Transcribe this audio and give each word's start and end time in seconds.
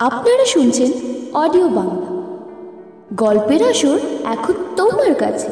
আপনারা 0.00 0.44
শুনছেন 0.44 0.90
অডিও 1.32 1.68
বাংলা। 1.68 2.08
গল্পের 3.14 3.62
আসর 3.62 3.98
এখন 4.24 4.54
তোমার 4.76 5.14
কাছে। 5.14 5.48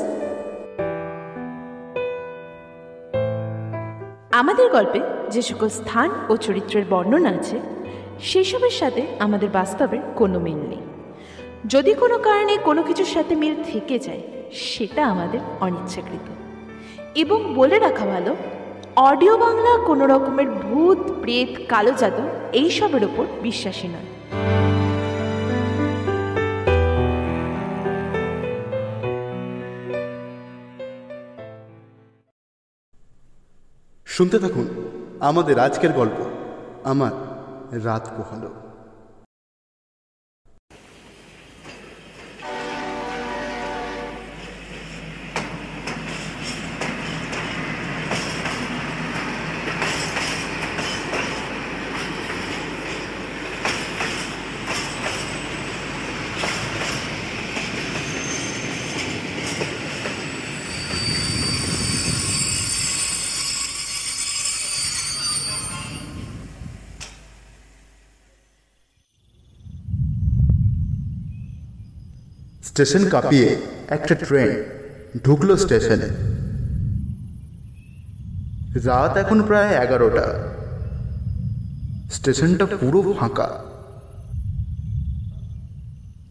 আমাদের 4.33 4.71
গল্পে 4.71 5.01
যে 5.31 5.43
সকল 5.43 5.69
স্থান 5.69 6.11
ও 6.29 6.37
চরিত্রের 6.37 6.85
বর্ণনা 6.91 7.29
আছে, 7.29 7.61
সেসবের 8.21 8.71
সাথে 8.71 9.07
আমাদের 9.19 9.49
বাস্তবের 9.53 9.99
কোনো 10.17 10.39
মিল 10.39 10.57
নেই। 10.57 10.81
যদি 11.67 11.95
কোনো 11.95 12.19
কারণে 12.19 12.57
কোনো 12.57 12.83
কিছুর 12.83 13.07
সাথে 13.07 13.35
মিল 13.35 13.55
থেকে 13.73 13.99
যায়, 13.99 14.21
সেটা 14.53 15.07
আমাদের 15.07 15.41
অনিচ্ছাকৃত। 15.61 16.29
এবং 17.15 17.55
বলে 17.55 17.79
রাখা 17.79 18.07
ভালো, 18.07 18.37
অডিও 18.97 19.39
বাংলা 19.39 19.79
কোনো 19.87 20.07
রকমের 20.07 20.47
ভূত, 20.47 20.99
প্রেত, 21.23 21.61
কালো 21.69 21.93
জাদু, 21.93 22.23
এইসবের 22.53 23.05
ওপর 23.05 23.27
বিশ্বাসী 23.43 23.89
নয়। 23.89 24.18
শুনতে 34.19 34.39
থাকুন 34.39 34.67
আমাদের 35.21 35.59
আজকের 35.59 35.93
গল্প 35.93 36.19
আমার 36.85 37.13
রাত 37.85 38.05
পোহালো। 38.17 38.68
স্টেশন 72.79 73.09
কাঁপিয়ে 73.09 73.57
একটা 73.89 74.15
ট্রেন 74.15 74.63
ঢুকলো 75.25 75.57
স্টেশনে। 75.57 76.09
রাত 78.85 79.17
এখন 79.17 79.43
প্রায় 79.43 79.69
এগারোটা। 79.69 80.49
স্টেশনটা 82.11 82.67
পুরো 82.67 83.15
ফাঁকা। 83.19 83.65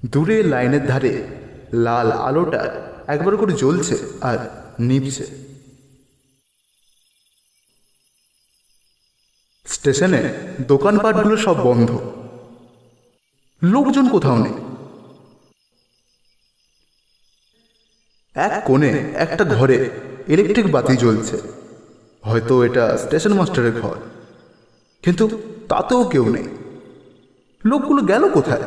দূরে 0.06 0.44
লাইনের 0.44 0.88
ধারে 0.88 1.28
লাল 1.74 2.12
আলোটা 2.12 2.92
একবার 3.08 3.38
করে 3.38 3.54
জ্বলছে 3.54 3.98
আর 4.22 4.38
নিভছে। 4.80 5.26
স্টেশনে 9.66 10.34
দোকানপাটগুলো 10.68 11.38
সব 11.38 11.64
বন্ধ। 11.64 12.00
লোকজন 13.64 14.10
কোথাও 14.10 14.44
নেই। 14.44 14.54
এক 18.38 18.64
কোণে, 18.66 18.90
একটা 19.16 19.44
ঘরে 19.44 19.90
ইলেকট্রিক 20.28 20.72
বাতি 20.72 20.98
জ্বলছে। 20.98 21.42
হয়তো 22.22 22.64
এটা 22.64 22.98
স্টেশন 22.98 23.34
মাস্টারের 23.34 23.82
ঘর। 23.82 23.96
কিন্তু 25.04 25.42
তাতেও 25.70 26.04
কেউ 26.04 26.30
নেই। 26.30 26.44
লোকগুলো 27.66 28.06
গেল 28.06 28.30
কোথায়? 28.30 28.64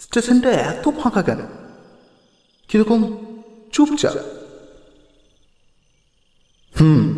স্টেশনটা 0.00 0.50
এত 0.50 0.88
ফাঁকা 1.02 1.22
কেন? 1.22 1.38
কীরকম 2.68 3.16
চুপচাপ। 3.72 4.16
হুম, 6.80 7.14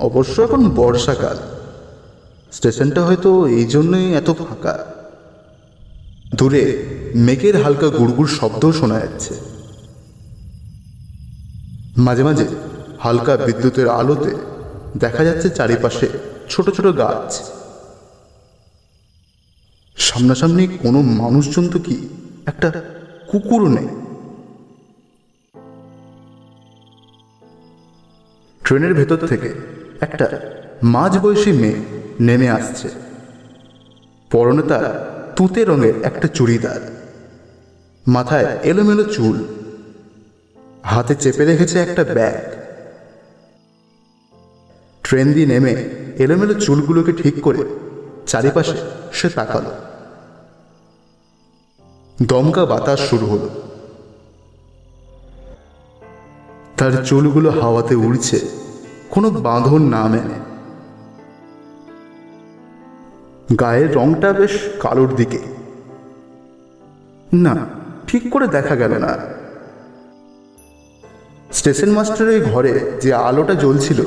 অবশ্য 0.00 0.42
এখন 0.42 0.68
বর্ষাকাল। 0.68 1.38
স্টেশনটা 2.52 3.04
হয়তো 3.04 3.46
এই 3.46 3.64
জন্যই 3.64 4.14
এত 4.14 4.30
ফাঁকা। 4.30 4.94
দূরে 6.34 6.86
মেঘের 7.14 7.62
হালকা 7.62 7.88
গুড়গুড় 7.88 8.28
শব্দও 8.28 8.72
শোনা 8.72 9.00
যাচ্ছে। 9.00 9.57
মাঝে 11.98 12.22
মাঝে 12.22 12.46
হালকা 13.00 13.36
বিদ্যুতের 13.36 13.88
আলোতে 13.88 14.34
দেখা 14.98 15.24
যাচ্ছে 15.24 15.50
চারিপাশে 15.50 16.08
ছোট 16.50 16.70
ছোট 16.70 16.98
গাছ। 16.98 17.50
সামনাসামনি 19.96 20.66
কোনো 20.66 21.02
মানুষজন 21.02 21.68
তো 21.68 21.78
কি 21.78 22.08
একটা 22.46 22.82
কুকুর 23.28 23.68
নেই? 23.68 23.88
ট্রেনের 28.64 28.94
ভেতর 28.94 29.16
থেকে 29.16 29.54
একটা 30.00 30.40
মাঝবয়সী 30.82 31.52
মেয়ে 31.52 31.76
নেমে 32.20 32.50
আসছে। 32.50 32.88
পরনে 34.30 34.62
তার 34.62 34.84
তুতে 35.36 35.64
রঙের 35.64 36.02
একটা 36.02 36.28
চুড়িদার। 36.28 36.80
মাথায় 38.06 38.58
এলোমেলো 38.62 39.04
চুল 39.04 39.57
হাতে 40.88 41.14
চেপে 41.14 41.44
রেখেছে 41.44 41.76
একটা 41.78 42.04
ব্যাগ। 42.04 42.38
ট্রেন 45.02 45.32
দিয়ে 45.32 45.46
নেমে 45.46 45.72
এলোমেলো 46.18 46.54
চুলগুলোকে 46.54 47.12
ঠিক 47.12 47.36
করে 47.42 47.62
চারিপাশে 48.26 48.76
সে 49.12 49.28
তাকালো। 49.28 49.72
দমকা 52.22 52.66
বাতাস 52.66 53.00
শুরু 53.00 53.26
হলো। 53.26 53.48
তার 56.76 56.92
চুলগুলো 57.04 57.50
হাওয়াতে 57.50 57.94
উড়ছে, 57.94 58.38
কোনো 59.10 59.30
বাঁধন 59.30 59.82
না 59.88 60.02
মেনে। 60.04 60.38
গায়ের 63.54 63.88
রংটা 63.94 64.32
বেশ 64.32 64.54
কালোর 64.80 65.10
দিকে। 65.16 65.40
না, 67.32 67.54
ঠিক 68.06 68.22
করে 68.32 68.46
দেখা 68.48 68.76
গেল 68.76 68.92
না। 68.98 69.12
স্টেশন 71.52 71.90
মাস্টারের 71.90 72.44
ঘরে 72.44 72.80
যে 73.00 73.14
আলোটা 73.14 73.54
জ্বলছিল, 73.54 74.04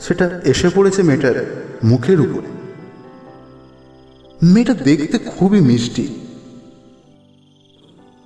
সেটা 0.00 0.40
এসে 0.44 0.68
পড়েছে 0.74 1.02
মেয়েটার 1.02 1.34
মুখের 1.84 2.20
উপরে। 2.20 2.48
মেয়েটা 4.42 4.74
দেখতে 4.74 5.18
খুবই 5.18 5.60
মিষ্টি। 5.60 6.08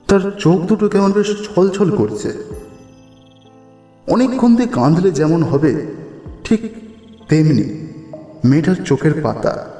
তার 0.09 0.31
চোখ 0.38 0.60
দুটো 0.60 0.88
কেমন 0.88 1.12
বেশ 1.12 1.55
ছলছল 1.55 1.97
করছে। 1.97 2.32
অনেকক্ষণ 4.06 4.56
দিয়ে 4.56 4.69
কাঁদলে 4.69 5.11
যেমন 5.11 5.43
হবে, 5.43 5.87
ঠিক 6.44 6.61
তেমনি 7.28 7.88
মেয়েটার 8.44 8.75
চোখের 8.84 9.12
পাতা। 9.22 9.71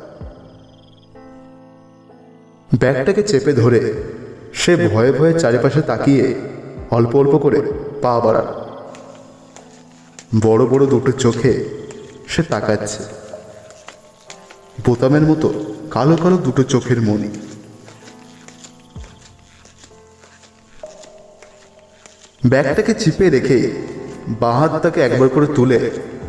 ব্যাগটাকে 2.81 3.23
চেপে 3.23 3.53
ধরে 3.53 3.93
সে 4.53 4.77
ভয়ে 4.77 5.13
ভয়ে 5.13 5.39
চারিপাশে 5.39 5.83
তাকিয়ে 5.83 6.35
অল্প 6.91 7.17
অল্প 7.17 7.39
করে 7.39 7.61
পা 8.05 8.13
বাড়াল। 8.25 8.49
বড় 10.45 10.63
বড় 10.73 10.85
দুটো 10.93 11.11
চোখে 11.25 11.53
সে 12.33 12.43
তাকাচ্ছে। 12.53 13.03
বোতামের 14.85 15.25
মতো 15.31 15.49
কালো 15.95 16.17
কালো 16.23 16.37
দুটো 16.47 16.63
চোখের 16.73 17.01
মনি 17.09 17.31
ব্যাগটাকে 22.51 22.93
চিপে 23.03 23.27
রেখে 23.35 23.59
বাঁ 24.41 24.55
হাতটাকে 24.59 25.01
একবার 25.07 25.29
করে 25.35 25.47
তুলে 25.57 25.79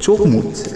চোখ 0.05 0.19
মুড়ছে 0.31 0.71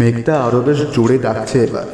মেঘটা 0.00 0.34
আরও 0.46 0.60
বেশ 0.66 0.80
জোরে 0.94 1.16
ডাকছে 1.26 1.56
এবার। 1.66 1.88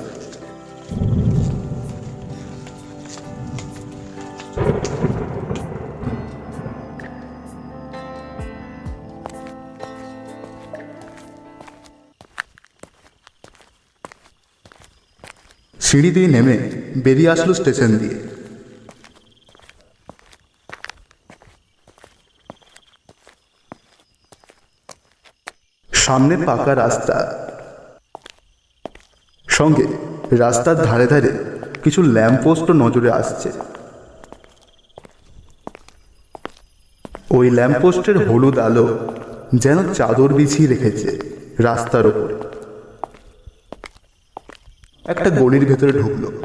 সিঁড়ি 15.94 16.10
দিয়ে 16.10 16.28
নেমে 16.28 16.56
বেরিয়ে 17.04 17.30
আসলো 17.30 17.52
স্টেশন 17.54 17.90
দিয়ে। 17.98 18.16
সামনে 25.92 26.34
পাকা 26.46 26.72
রাস্তা। 26.74 27.16
সঙ্গে 29.48 29.84
রাস্তার 30.36 30.76
ধারে 30.76 31.06
ধারে 31.06 31.30
কিছু 31.82 32.00
ল্যাম্পপোস্টও 32.02 32.72
নজরে 32.72 33.10
আসছে। 33.10 33.48
ওই 37.30 37.46
ল্যাম্পপোস্টের 37.50 38.16
হলুদ 38.28 38.58
আলো 38.58 38.86
যেন 39.54 39.78
চাদর 39.94 40.30
বিছিয়ে 40.34 40.68
রেখেছে 40.68 41.08
রাস্তার 41.58 42.06
ওপরে। 42.06 42.33
একটা 45.06 45.30
গলির 45.30 45.64
ভেতরে 45.66 45.92
ঢুকলো। 45.92 46.42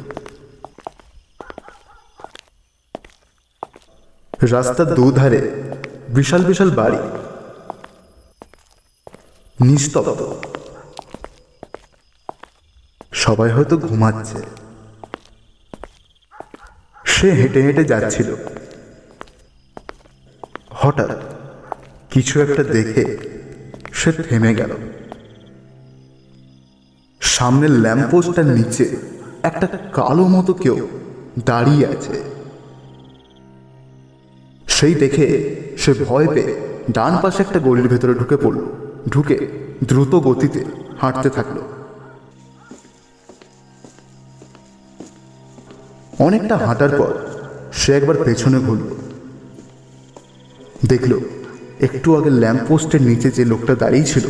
রাস্তার 4.52 4.86
দুধারে 4.86 5.52
বিশাল 6.10 6.46
বিশাল 6.46 6.72
বাড়ি। 6.72 6.98
নিস্তব্ধ। 9.66 10.22
সবাই 13.12 13.50
হয়তো 13.52 13.78
ঘুমাচ্ছে। 13.78 14.42
সে 17.06 17.32
হেঁটে 17.32 17.62
হেঁটে 17.62 17.84
যাচ্ছিল। 17.84 18.36
হঠাৎ 20.70 21.10
কিছু 22.10 22.42
একটা 22.42 22.64
দেখে 22.64 23.18
সে 23.94 24.12
থেমে 24.12 24.56
গেল। 24.56 24.99
সামনের 27.40 27.70
ল্যাম্পপোস্টটার 27.70 28.46
নিচে 28.46 28.86
একটা 29.44 29.68
কালো 29.94 30.28
মতো 30.28 30.54
কেউ 30.54 30.88
দাঁড়িয়ে 31.46 31.88
আছে। 31.88 32.24
সেই 34.68 34.94
দেখে 34.94 35.56
সে 35.78 35.94
ভয় 36.08 36.28
পেয়ে 36.28 36.56
ডান 36.92 37.18
পাশে 37.22 37.44
একটা 37.44 37.60
গলির 37.60 37.88
ভেতরে 37.88 38.14
ঢুকে 38.14 38.38
পড়ল। 38.38 38.60
ঢুকে 39.10 39.38
দ্রুত 39.88 40.16
গতিতে 40.16 40.66
হাঁটতে 41.02 41.30
থাকল। 41.30 41.58
অনেকটা 46.20 46.58
হাঁটার 46.58 46.90
পর 46.90 47.12
সে 47.74 47.94
একবার 47.94 48.18
পেছনে 48.26 48.60
ঘুরল। 48.60 48.90
দেখল, 50.88 51.20
একটু 51.80 52.18
আগে 52.18 52.30
ল্যাম্পপোস্টের 52.30 53.02
নিচে 53.02 53.32
যে 53.32 53.46
লোকটা 53.46 53.76
দাঁড়িয়ে 53.76 54.06
ছিল, 54.06 54.26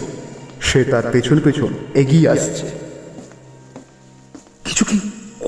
সে 0.62 0.84
তার 0.84 1.04
পেছন 1.12 1.40
পেছন 1.40 1.70
এগিয়ে 1.94 2.30
আসছে। 2.30 2.89
কিছু 4.80 4.92
কি 4.92 5.00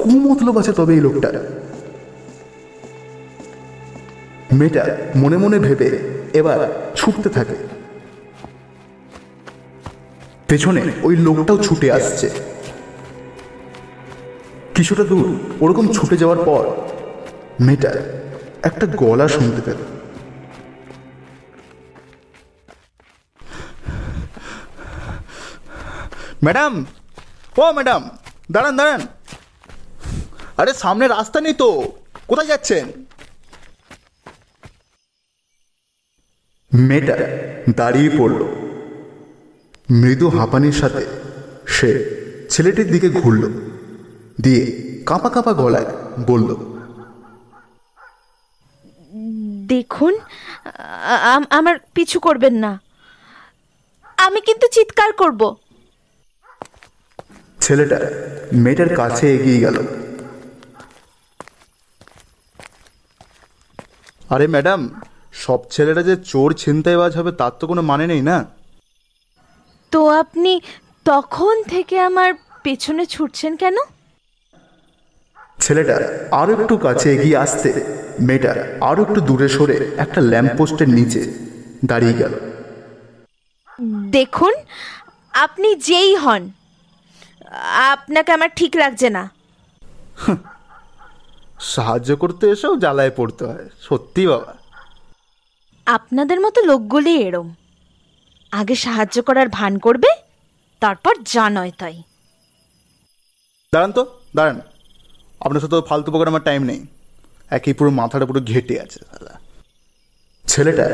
কুমতলব 0.02 0.56
আছে 0.62 0.74
তবে 0.80 0.92
এই 0.98 1.02
লোকটা 1.08 1.30
মেয়েটা 4.60 4.84
মনে 5.22 5.38
মনে 5.44 5.58
ভেবে 5.66 5.88
এবার 6.40 6.60
ছুটতে 7.00 7.30
থাকে। 7.38 7.58
পেছনে 10.50 10.82
ওই 11.04 11.16
লোকটাও 11.28 11.58
ছুটে 11.66 11.88
আসছে। 11.98 12.28
কিছুটা 14.76 15.04
দূর 15.12 15.26
ওরকম 15.64 15.86
ছুটে 15.96 16.16
যাওয়ার 16.22 16.40
পর 16.48 16.64
মেয়েটা 17.66 17.92
একটা 18.70 18.86
গলা 19.02 19.26
শুনতে 19.36 19.62
পেল। 19.66 19.80
ম্যাডাম! 26.46 26.74
ও 27.58 27.66
ম্যাডাম! 27.78 28.02
দাঁড়ান 28.54 28.76
দাঁড়ান! 28.80 29.02
আরে 30.62 30.74
সামনে 30.74 31.08
রাস্তা 31.08 31.42
নেই 31.42 31.54
তো। 31.54 31.92
কোথায় 32.28 32.48
যাচ্ছেন? 32.48 32.92
মেয়েটা 36.74 37.18
দাঁড়িয়ে 37.76 38.10
পড়ল। 38.18 38.44
মৃদু 39.92 40.30
হাঁপানির 40.30 40.72
সাথে 40.72 41.06
সে 41.68 41.90
ছেলেটির 42.50 42.92
দিকে 42.92 43.10
ঘুরল 43.10 43.52
দিয়ে 44.42 44.66
কাঁপা 45.06 45.30
কাঁপা 45.30 45.54
গলায় 45.54 45.86
বলল 46.28 46.56
দেখুন 49.68 50.18
আম- 51.36 51.48
আমার 51.50 51.76
পিছু 51.94 52.20
করবেন 52.20 52.54
না। 52.54 52.82
আমি 54.18 54.42
কিন্তু 54.42 54.68
চিৎকার 54.68 55.14
করব। 55.14 55.56
ছেলেটা 57.62 58.00
মেয়েটার 58.54 58.96
কাছে 58.96 59.36
এগিয়ে 59.36 59.60
গেল। 59.60 59.86
আরে 64.32 64.48
ম্যাডাম 64.48 64.82
সব 65.34 65.60
ছেলেরা 65.72 66.02
যে 66.04 66.16
চোর 66.32 66.50
ছিনতাইবাজ 66.54 67.12
হবে 67.18 67.32
তার 67.32 67.54
তো 67.60 67.64
কোনো 67.68 67.82
মানে 67.82 68.06
নেই 68.08 68.22
না? 68.22 68.38
তো 69.92 70.00
আপনি 70.22 70.62
তখন 71.06 71.56
থেকে 71.64 71.96
আমার 72.00 72.30
পেছনে 72.64 73.04
ছুটছেন 73.06 73.56
কেন? 73.56 73.78
ছেলেটা 75.60 75.96
আরও 76.32 76.52
একটু 76.54 76.76
কাছে 76.78 77.08
এগিয়ে 77.16 77.38
আসতে 77.38 77.70
মেয়েটা 78.20 78.52
আরও 78.82 79.02
একটু 79.04 79.20
দূরে 79.22 79.48
সরে 79.48 79.78
একটা 79.98 80.20
ল্যাম্পপোস্টের 80.22 80.90
নিচে 80.90 81.22
দাঁড়িয়ে 81.86 82.14
গেল। 82.14 82.34
দেখুন 84.10 84.54
আপনি 85.46 85.70
যেই 85.90 86.12
হন 86.16 86.42
আপনাকে 87.94 88.30
আমার 88.32 88.52
ঠিক 88.56 88.72
লাগছে 88.76 89.08
না। 89.10 89.24
সাহায্য 91.62 92.16
করতে 92.16 92.50
এসেও 92.50 92.78
জ্বালায় 92.78 93.12
পড়তে 93.16 93.46
হয়। 93.46 93.70
সত্যি 93.82 94.28
বাবা। 94.28 94.54
আপনাদের 95.86 96.40
মতো 96.40 96.62
লোকগুলি 96.62 97.16
এরম। 97.16 97.54
আগে 98.52 98.76
সাহায্য 98.76 99.24
করার 99.24 99.50
ভান 99.50 99.78
করবে 99.78 100.08
তারপর 100.80 101.16
যা 101.26 101.50
নয় 101.50 101.72
তাই। 101.78 102.04
দাঁড়ান 103.74 103.92
তো 103.92 104.20
দাঁড়ান। 104.36 104.62
আপনার 105.40 105.62
সাথে 105.62 105.82
ফালতু 105.88 106.12
পোকার 106.12 106.28
আমার 106.28 106.42
টাইম 106.42 106.64
নেই। 106.64 106.86
একই 107.50 107.74
পুরো 107.74 107.90
মাথাটা 107.90 108.26
পুরো 108.26 108.40
ঘেটে 108.40 108.82
আছে 108.82 109.00
দাদা। 109.12 109.40
ছেলেটা 110.48 110.90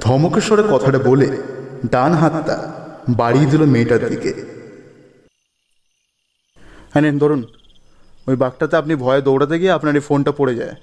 ধমকেশ্বরে 0.00 0.62
কথাটা 0.70 0.98
বলে 0.98 1.42
ডান 1.90 2.12
হাতটা 2.12 2.72
বাড়িয়ে 3.08 3.46
দিল 3.46 3.64
মেয়েটার 3.64 4.08
দিকে। 4.08 4.62
হ্যাঁ 6.94 7.12
ধরুন। 7.12 7.46
ওই 8.28 8.36
বাঘটাতে 8.36 8.74
আপনি 8.76 8.94
ভয়ে 8.94 9.22
দৌড়াতে 9.26 9.56
গিয়ে 9.58 9.72
আপনার 9.72 9.94
এই 9.94 10.04
ফোনটা 10.08 10.32
পড়ে 10.32 10.54
যায়। 10.54 10.74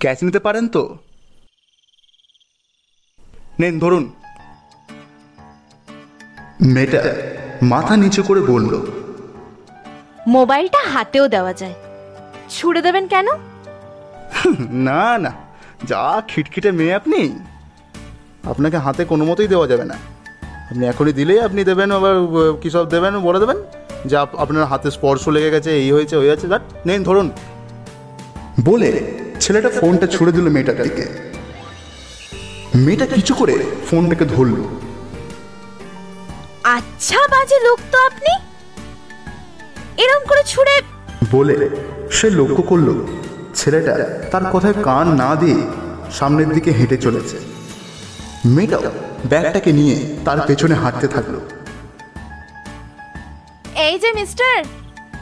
ক্যাচ 0.00 0.18
নিতে 0.24 0.38
পারেন 0.38 0.64
তো? 0.68 0.82
নেন 3.60 3.74
ধরুন। 3.78 4.04
মেয়েটা 6.74 7.00
মাথা 7.62 7.94
নিচু 7.96 8.22
করে 8.22 8.40
বলল 8.52 8.72
মোবাইলটা 10.28 10.80
হাতেও 10.92 11.26
দেওয়া 11.28 11.52
যায়। 11.52 11.76
ছুড়ে 12.50 12.80
দেবেন 12.82 13.04
কেন? 13.06 13.28
না 14.88 15.18
না 15.18 15.32
যা 15.84 16.02
খিটখিটে 16.28 16.70
মেয়ে 16.78 16.94
আপনি 16.94 17.20
আপনাকে 18.44 18.78
হাতে 18.78 19.02
কোনো 19.04 19.24
মতেই 19.24 19.48
দেওয়া 19.48 19.66
যাবে 19.66 19.84
না। 19.84 19.96
আপনি 20.70 20.84
এখনই 20.86 21.12
দিলেই 21.12 21.40
আপনি 21.40 21.60
দেবেন 21.64 21.88
আবার 21.98 22.14
কী 22.62 22.68
সব 22.70 22.84
দেবেন 22.88 23.14
বলে 23.18 23.38
দেবেন? 23.42 23.58
যে 24.04 24.16
আপনার 24.16 24.64
হাতে 24.64 24.88
স্পর্শ 24.90 25.22
লেগে 25.28 25.50
গেছে 25.50 25.70
এই 25.82 25.90
হয়েছে 25.92 26.14
ওই 26.16 26.28
আছে 26.34 26.46
যাক 26.48 26.62
নেন 26.86 27.00
ধরুন। 27.02 27.30
বলে 28.64 28.90
ছেলেটা 29.40 29.68
ফোনটা 29.68 30.06
ছুড়ে 30.06 30.32
দিল 30.32 30.46
মেয়েটার 30.48 30.78
দিকে। 30.82 31.04
মেয়েটা 32.84 33.06
কিছু 33.06 33.32
করে 33.34 33.54
ফোনটাকে 33.90 34.24
ধরল। 34.24 34.56
আচ্ছা 36.76 37.18
বাজে 37.32 37.58
লোক 37.66 37.78
তো 37.92 37.98
আপনি। 38.08 38.32
এরম 40.04 40.22
করে 40.28 40.42
ছুড়ে 40.46 40.74
বলে 41.30 41.54
সে 42.10 42.26
লক্ষ্য 42.30 42.62
করল 42.62 42.88
ছেলেটা 43.54 43.94
তার 44.30 44.44
কথায় 44.52 44.76
কান 44.82 45.06
না 45.22 45.30
দিয়ে 45.36 45.58
সামনের 46.18 46.48
দিকে 46.48 46.70
হেঁটে 46.70 46.96
চলেছে। 46.96 47.36
মেয়েটাও 48.46 48.82
ব্যাগটাকে 49.30 49.72
নিয়ে 49.72 49.96
তার 50.24 50.38
পেছনে 50.46 50.74
হাঁটতে 50.74 51.06
থাকল। 51.08 51.34
এই 53.76 53.98
যে 53.98 54.12
মিস্টার 54.12 54.64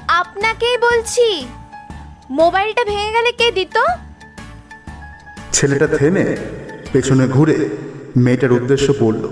আপনাকেই 0.08 0.76
বলছি 0.76 1.46
মোবাইলটা 2.30 2.84
ভেঙে 2.84 3.12
গেলে 3.12 3.32
কে 3.32 3.50
দিত? 3.50 3.76
ছেলেটা 5.52 5.86
থেমে 5.86 6.36
পেছনে 6.92 7.26
ঘুরে 7.26 7.68
মেয়েটার 8.16 8.52
উদ্দেশ্য 8.52 8.94
পড়ল। 9.00 9.28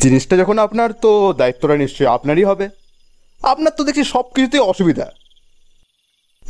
জিনিসটা 0.00 0.36
যখন 0.36 0.58
আপনার 0.58 0.92
তো 0.92 1.32
দায়িত্বটা 1.32 1.76
নিশ্চয়ই 1.76 2.06
আপনারই 2.06 2.44
হবে। 2.44 2.68
আপনার 3.42 3.72
তো 3.76 3.84
দেখছি 3.84 4.04
সব 4.04 4.24
কিছুতেই 4.34 4.60
অসুবিধা। 4.60 5.10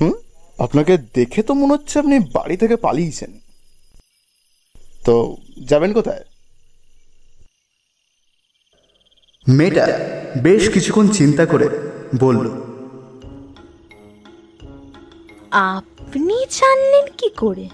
হুম? 0.00 0.12
আপনাকে 0.58 0.98
দেখে 1.14 1.42
তো 1.42 1.54
মনে 1.54 1.72
হচ্ছে 1.72 1.98
আপনি 1.98 2.18
বাড়ি 2.18 2.56
থেকে 2.56 2.76
পালিয়েছেন। 2.76 3.40
তো 5.04 5.36
যাবেন 5.60 5.92
কোথায়? 5.92 6.24
মেয়েটা 9.46 9.86
বেশ 10.42 10.70
কিছুক্ষণ 10.70 11.08
চিন্তা 11.08 11.46
করে 11.46 11.68
বলল 12.20 12.50
আপনি 15.52 16.36
জানলেন 16.50 17.06
কি 17.18 17.28
করে? 17.36 17.68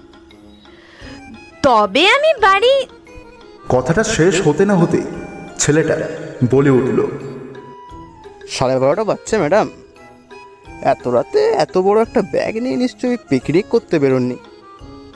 তবে 1.63 2.09
আমি 2.09 2.31
বাড়ি 2.41 2.87
কথাটা 3.69 4.05
শেষ 4.05 4.49
হতে 4.49 4.65
না 4.65 4.75
হতেই 4.77 5.03
ছেলেটা 5.59 5.97
বলে 6.51 6.71
উঠল 6.71 6.99
সাড়ে 8.49 8.79
বারোটা 8.79 9.05
বাচ্চা 9.05 9.39
ম্যাডাম। 9.39 9.71
এত 10.83 11.09
রাতে 11.09 11.41
এত 11.65 11.79
বড় 11.79 12.03
একটা 12.03 12.23
ব্যাগ 12.23 12.55
নিয়ে 12.57 12.77
নিশ্চয়ই 12.77 13.17
পিকনিক 13.29 13.67
করতে 13.67 13.99
বেরোননি। 13.99 14.37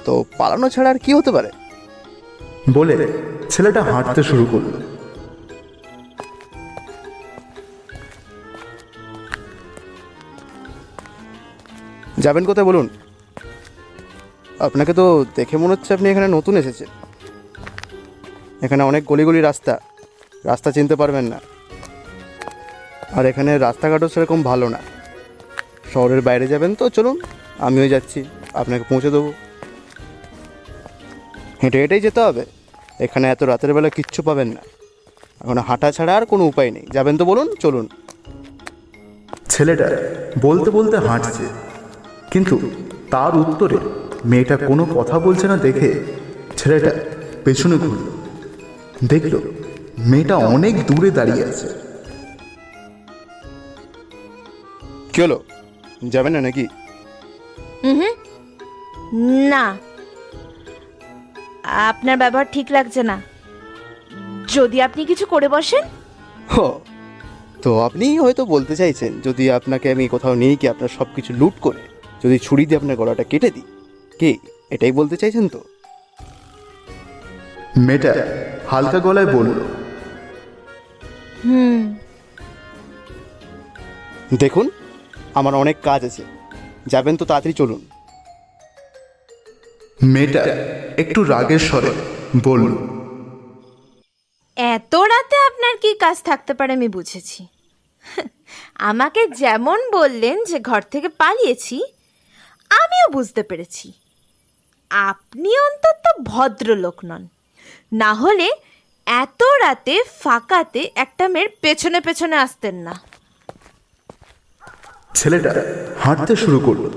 তো 0.05 0.25
পালানো 0.39 0.69
ছাড়া 0.69 0.91
আর 0.91 0.99
কি 0.99 1.15
হতে 1.15 1.31
পারে? 1.33 1.51
বলে 2.73 3.09
ছেলেটা 3.51 3.83
হাঁটতে 3.83 4.23
শুরু 4.23 4.47
করল। 4.53 4.94
যাবেন 12.19 12.45
কোথায় 12.45 12.67
বলুন? 12.67 12.89
আপনাকে 14.59 14.93
তো 14.93 15.25
দেখে 15.35 15.57
মনে 15.57 15.73
হচ্ছে 15.73 15.95
আপনি 15.95 16.11
এখানে 16.11 16.29
নতুন 16.29 16.57
এসেছেন। 16.57 16.87
এখানে 18.63 18.83
অনেক 18.83 19.05
গলি 19.05 19.25
গলি 19.25 19.41
রাস্তা। 19.41 19.81
রাস্তা 20.45 20.73
চিনতে 20.73 20.97
পারবেন 20.97 21.25
না। 21.25 21.41
আর 23.13 23.27
এখানে 23.27 23.59
রাস্তাঘাটও 23.59 24.09
সেরকম 24.09 24.43
ভালো 24.43 24.69
না। 24.69 24.79
শহরের 25.93 26.21
বাইরে 26.21 26.47
যাবেন 26.47 26.75
তো 26.75 26.89
চলুন, 26.89 27.21
আমিও 27.59 27.89
যাচ্ছি, 27.89 28.25
আপনাকে 28.55 28.85
পৌঁছে 28.89 29.11
দেবো। 29.11 29.33
হেঁটে 31.63 31.79
হেঁটেই 31.79 32.01
যেতে 32.01 32.21
হবে। 32.21 32.45
এখানে 33.01 33.31
এত 33.31 33.43
রাতের 33.43 33.75
বেলা 33.75 33.89
কিচ্ছু 33.89 34.23
পাবেন 34.23 34.49
না। 34.49 34.61
এখন 35.41 35.59
হাঁটা 35.59 35.93
ছাড়া 35.93 36.17
আর 36.17 36.27
কোনো 36.27 36.45
উপায় 36.45 36.71
নেই। 36.71 36.87
যাবেন 36.93 37.17
তো 37.17 37.25
বলুন, 37.25 37.55
চলুন। 37.55 37.89
ছেলেটা 39.49 39.89
বলতে 40.41 40.71
বলতে 40.71 40.97
হাঁটছে। 40.97 41.74
কিন্তু 42.35 42.71
তার 43.11 43.37
উত্তরে 43.37 43.79
মেয়েটা 44.25 44.57
কোনো 44.57 44.85
কথা 44.85 45.19
বলছে 45.19 45.47
না 45.47 45.57
দেখে 45.57 46.05
ছেলেটা 46.57 46.91
পেছনে 47.45 47.77
ঘুরল। 47.79 48.03
দেখল 49.07 49.35
মেয়েটা 49.99 50.37
অনেক 50.37 50.87
দূরে 50.87 51.11
দাঁড়িয়ে 51.11 51.45
আছে। 51.45 51.69
কী 55.13 55.23
হলো? 55.23 55.45
যাবেন 56.09 56.33
না 56.33 56.41
নাকি? 56.41 56.67
না। 59.49 59.77
আপনার 61.63 62.17
ব্যবহার 62.17 62.47
ঠিক 62.53 62.67
লাগছে 62.71 63.03
না। 63.03 63.23
যদি 64.49 64.83
আপনি 64.83 65.05
কিছু 65.05 65.27
করে 65.27 65.49
বসেন। 65.49 65.85
ও 66.59 66.81
তো 67.63 67.81
আপনি 67.81 68.19
হয়তো 68.19 68.45
বলতে 68.45 68.77
চাইছেন 68.77 69.21
যদি 69.21 69.51
আপনাকে 69.51 69.87
আমি 69.93 70.09
কোথাও 70.09 70.35
নিয়ে 70.35 70.57
কি 70.57 70.69
আপনার 70.69 70.89
সব 70.99 71.07
কিছু 71.17 71.33
লুট 71.33 71.57
করে 71.61 71.94
যদি 72.25 72.39
ছুরি 72.39 72.67
দিয়ে 72.67 72.79
আপনার 72.79 72.97
গলাটা 72.97 73.25
কেটে 73.25 73.51
দিই। 73.51 73.67
কে? 74.21 74.31
এটাই 74.71 74.93
বলতে 74.93 75.17
চাইছেন 75.17 75.49
তো? 75.49 75.61
মেয়েটা 77.79 78.13
হালকা 78.69 78.99
গলায় 78.99 79.27
বলল 79.27 79.59
হুম। 81.45 81.81
দেখুন 84.39 84.71
আমার 85.35 85.55
অনেক 85.55 85.77
কাজ 85.83 86.05
আছে। 86.05 86.23
যাবেন 86.87 87.17
তো 87.17 87.25
তাড়াতাড়ি 87.25 87.55
চলুন। 87.55 87.81
মেয়েটা 90.01 90.43
একটু 90.97 91.25
রাগের 91.25 91.59
স্বরে 91.59 91.93
বলল 92.43 92.73
এত 94.57 94.95
রাতে 94.95 95.37
আপনার 95.47 95.77
কি 95.83 95.95
কাজ 96.01 96.23
থাকতে 96.23 96.55
পারে 96.55 96.73
আমি 96.73 96.89
বুঝেছি। 96.89 97.41
আমাকে 98.91 99.27
যেমন 99.37 99.79
বললেন 99.93 100.45
যে 100.45 100.61
ঘর 100.61 100.83
থেকে 100.91 101.09
পালিয়েছি 101.09 101.83
আমিও 102.71 103.13
বুঝতে 103.13 103.43
পেরেছি। 103.43 103.93
আপনি 104.91 105.59
অন্তত 105.59 106.23
ভদ্রলোক 106.23 107.05
নন। 107.05 107.29
না 107.93 108.15
হলে 108.15 108.53
এত 109.07 109.43
রাতে 109.43 110.03
ফাঁকাতে 110.21 110.91
একটা 110.95 111.29
মেয়ের 111.29 111.49
পেছনে 111.61 112.01
পেছনে 112.01 112.37
আসতেন 112.37 112.75
না। 112.75 113.01
ছেলেটা 115.15 115.55
হাঁটতে 116.01 116.37
শুরু 116.37 116.61
করল। 116.61 116.91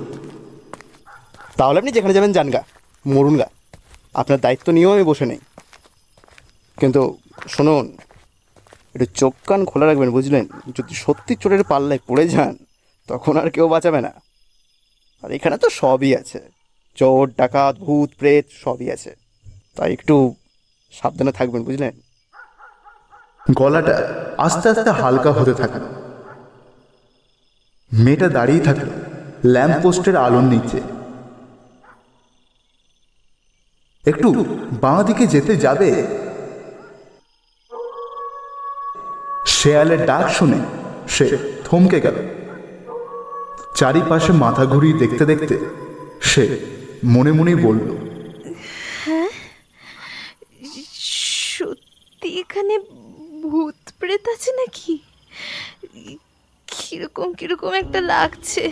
তাহলে 1.58 1.78
আপনি 1.80 1.92
যেখানে 1.92 2.14
যাবেন 2.14 2.32
যান 2.32 2.52
মরুনগা। 3.08 3.48
আপনার 4.14 4.40
দায়িত্ব 4.40 4.74
নিয়েও 4.74 4.94
আমি 4.94 5.04
বসে 5.04 5.26
নেই। 5.26 5.40
কিন্তু 6.80 7.18
শুনুন, 7.48 7.98
একটু 8.96 9.06
চোখ 9.06 9.36
কান 9.48 9.66
খোলা 9.66 9.86
রাখবেন, 9.86 10.12
বুঝলেন? 10.12 10.48
যদি 10.78 10.96
সত্যি 10.96 11.36
চোরের 11.36 11.64
পাল্লায় 11.64 12.00
পড়ে 12.08 12.28
যান, 12.28 12.58
তখন 13.08 13.38
আর 13.38 13.50
কেউ 13.50 13.68
বাঁচাবে 13.68 14.02
না। 14.02 14.27
আর 15.24 15.32
এখানে 15.32 15.58
তো 15.58 15.70
সবই 15.70 16.16
আছে। 16.16 16.40
চোর, 16.96 17.32
ডাকাত, 17.38 17.78
ভূত, 17.78 18.10
প্রেত, 18.20 18.46
সবই 18.64 18.92
আছে। 18.92 19.16
তাই 19.76 19.94
একটু 19.94 20.36
সাবধানে 20.92 21.32
থাকবেন, 21.32 21.64
বুঝলেন? 21.64 21.92
গলাটা 23.54 24.26
আস্তে 24.38 24.70
আস্তে 24.70 24.90
হালকা 24.90 25.32
হতে 25.32 25.54
থাকল। 25.54 25.80
মেয়েটা 27.94 28.30
দাঁড়িয়ে 28.30 28.60
থাকল, 28.60 28.90
ল্যাম্প 29.46 29.76
পোস্টের 29.84 30.16
আলোর 30.16 30.44
নিচে। 30.44 30.82
একটু 34.10 34.46
বাঁ 34.82 35.04
দিকে 35.04 35.28
যেতে 35.28 35.56
যাবে? 35.56 36.08
শেয়ালের 39.48 40.06
ডাক 40.06 40.30
শুনে 40.30 40.60
সে 41.08 41.38
থমকে 41.66 42.02
গেল। 42.02 42.37
চারিপাশে 43.78 44.32
মাথা 44.32 44.66
ঘুরিয়ে 44.66 45.00
দেখতে 45.00 45.26
দেখতে 45.26 45.56
সে 46.22 46.44
মনে 47.04 47.32
মনেই 47.32 47.56
বলল 47.56 47.88
সত্যি 51.56 52.40
এখানে 52.40 52.80
ভূত 53.44 53.76
প্রেত 54.00 54.24
আছে 54.34 54.52
নাকি? 54.52 54.94
কীরকম 56.68 57.34
কীরকম 57.34 57.72
একটা 57.74 58.02
লাগছে। 58.02 58.72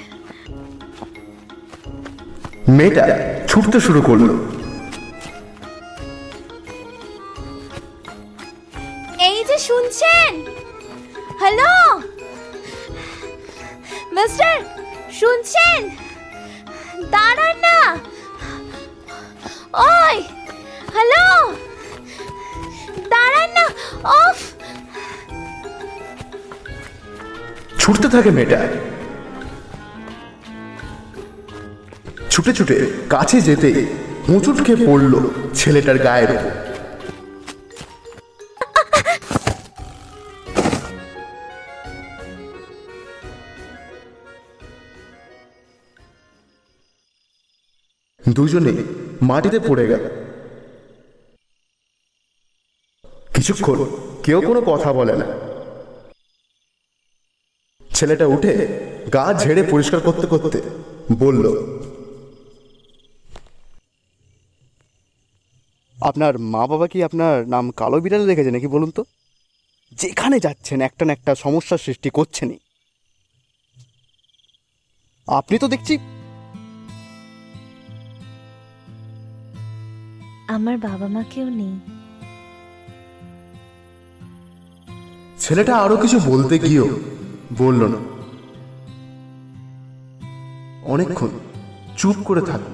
মেয়েটা 2.68 3.04
ছুটতে 3.48 3.80
শুরু 3.80 4.02
করল। 4.02 4.30
এই 9.30 9.44
যে 9.44 9.58
শুনছেন? 9.58 10.32
হ্যালো? 11.40 11.72
মিস্টার 14.16 14.54
শুনছেন? 15.20 15.82
দাঁড়ান 17.12 17.56
না। 17.58 17.78
ওই, 19.74 20.16
হ্যালো? 20.94 21.26
দাঁড়ান 23.10 23.50
না 23.58 23.66
অফ 24.22 24.38
ছুটতে 27.80 28.08
থাকে 28.10 28.30
মেয়েটা। 28.30 28.60
ছুটে 32.30 32.54
ছুটে 32.54 32.92
কাছে 33.10 33.42
যেতে 33.42 33.70
খেয়ে 34.66 34.88
পড়ল 34.88 35.14
ছেলেটার 35.54 35.98
গায়ের 35.98 36.32
উপর। 36.32 36.75
দুজনে 48.36 48.74
মাটিতে 49.30 49.60
পড়ে 49.68 49.86
গেল। 49.92 50.04
কিছুক্ষণ 53.36 53.80
কেউ 54.26 54.40
কোনো 54.50 54.62
কথা 54.72 54.90
বলে 55.00 55.16
না। 55.22 55.28
ছেলেটা 57.96 58.26
উঠে 58.36 58.54
গা 59.16 59.26
ঝেড়ে 59.42 59.64
পরিষ্কার 59.74 60.00
করতে 60.08 60.26
করতে 60.34 60.60
বলল, 61.24 61.46
আপনার 65.98 66.34
মা 66.54 66.64
বাবা 66.72 66.86
কি 66.92 67.00
আপনার 67.08 67.36
নাম 67.54 67.66
কালো 67.80 67.98
বিড়াল 68.04 68.24
রেখেছে 68.30 68.52
নাকি 68.56 68.68
বলুন 68.76 68.90
তো? 68.98 69.02
যেখানে 69.92 70.38
যাচ্ছেন, 70.46 70.80
একটা 70.88 71.04
না 71.06 71.12
একটা 71.18 71.32
সমস্যার 71.44 71.84
সৃষ্টি 71.86 72.10
করছেনই। 72.18 72.60
আপনি 75.28 75.56
তো 75.64 75.68
দেখছি 75.74 75.94
আমার 80.48 80.78
বাবা 80.78 81.08
মা 81.08 81.24
কেউ 81.24 81.50
নেই। 81.50 81.80
ছেলেটা 85.40 85.78
আরও 85.78 85.98
কিছু 85.98 86.20
বলতে 86.20 86.60
গিয়েও 86.60 87.00
বলল 87.58 87.82
না। 87.84 88.00
অনেকক্ষণ 90.84 91.30
চুপ 91.98 92.16
করে 92.24 92.42
থাকল 92.42 92.72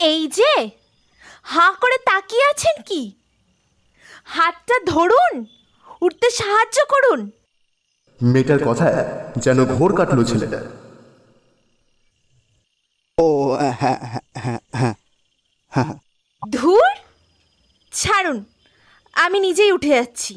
এই 0.00 0.28
যে 0.28 0.70
হাঁ 1.42 1.72
করে 1.72 1.96
তাকিয়ে 1.98 2.44
আছেন 2.50 2.82
কি? 2.82 3.12
হাতটা 4.24 4.74
ধরুন 4.86 5.44
উঠতে 6.00 6.30
সাহায্য 6.30 6.84
করুন। 6.88 7.30
মেয়েটার 8.20 8.58
কথায় 8.64 8.96
যেন 9.36 9.64
ঘোর 9.64 9.90
কাটলো 9.96 10.24
ছেলেটা। 10.24 10.60
ও 13.18 13.56
হ্যাঁ 13.80 13.98
হ্যাঁ 14.02 14.58
হ্যাঁ 14.74 14.94
হ্যাঁ 15.72 15.94
ধুর! 16.50 16.92
ছাড়ুন 17.92 18.44
আমি 19.14 19.40
নিজেই 19.40 19.72
উঠে 19.72 19.88
যাচ্ছি। 19.88 20.34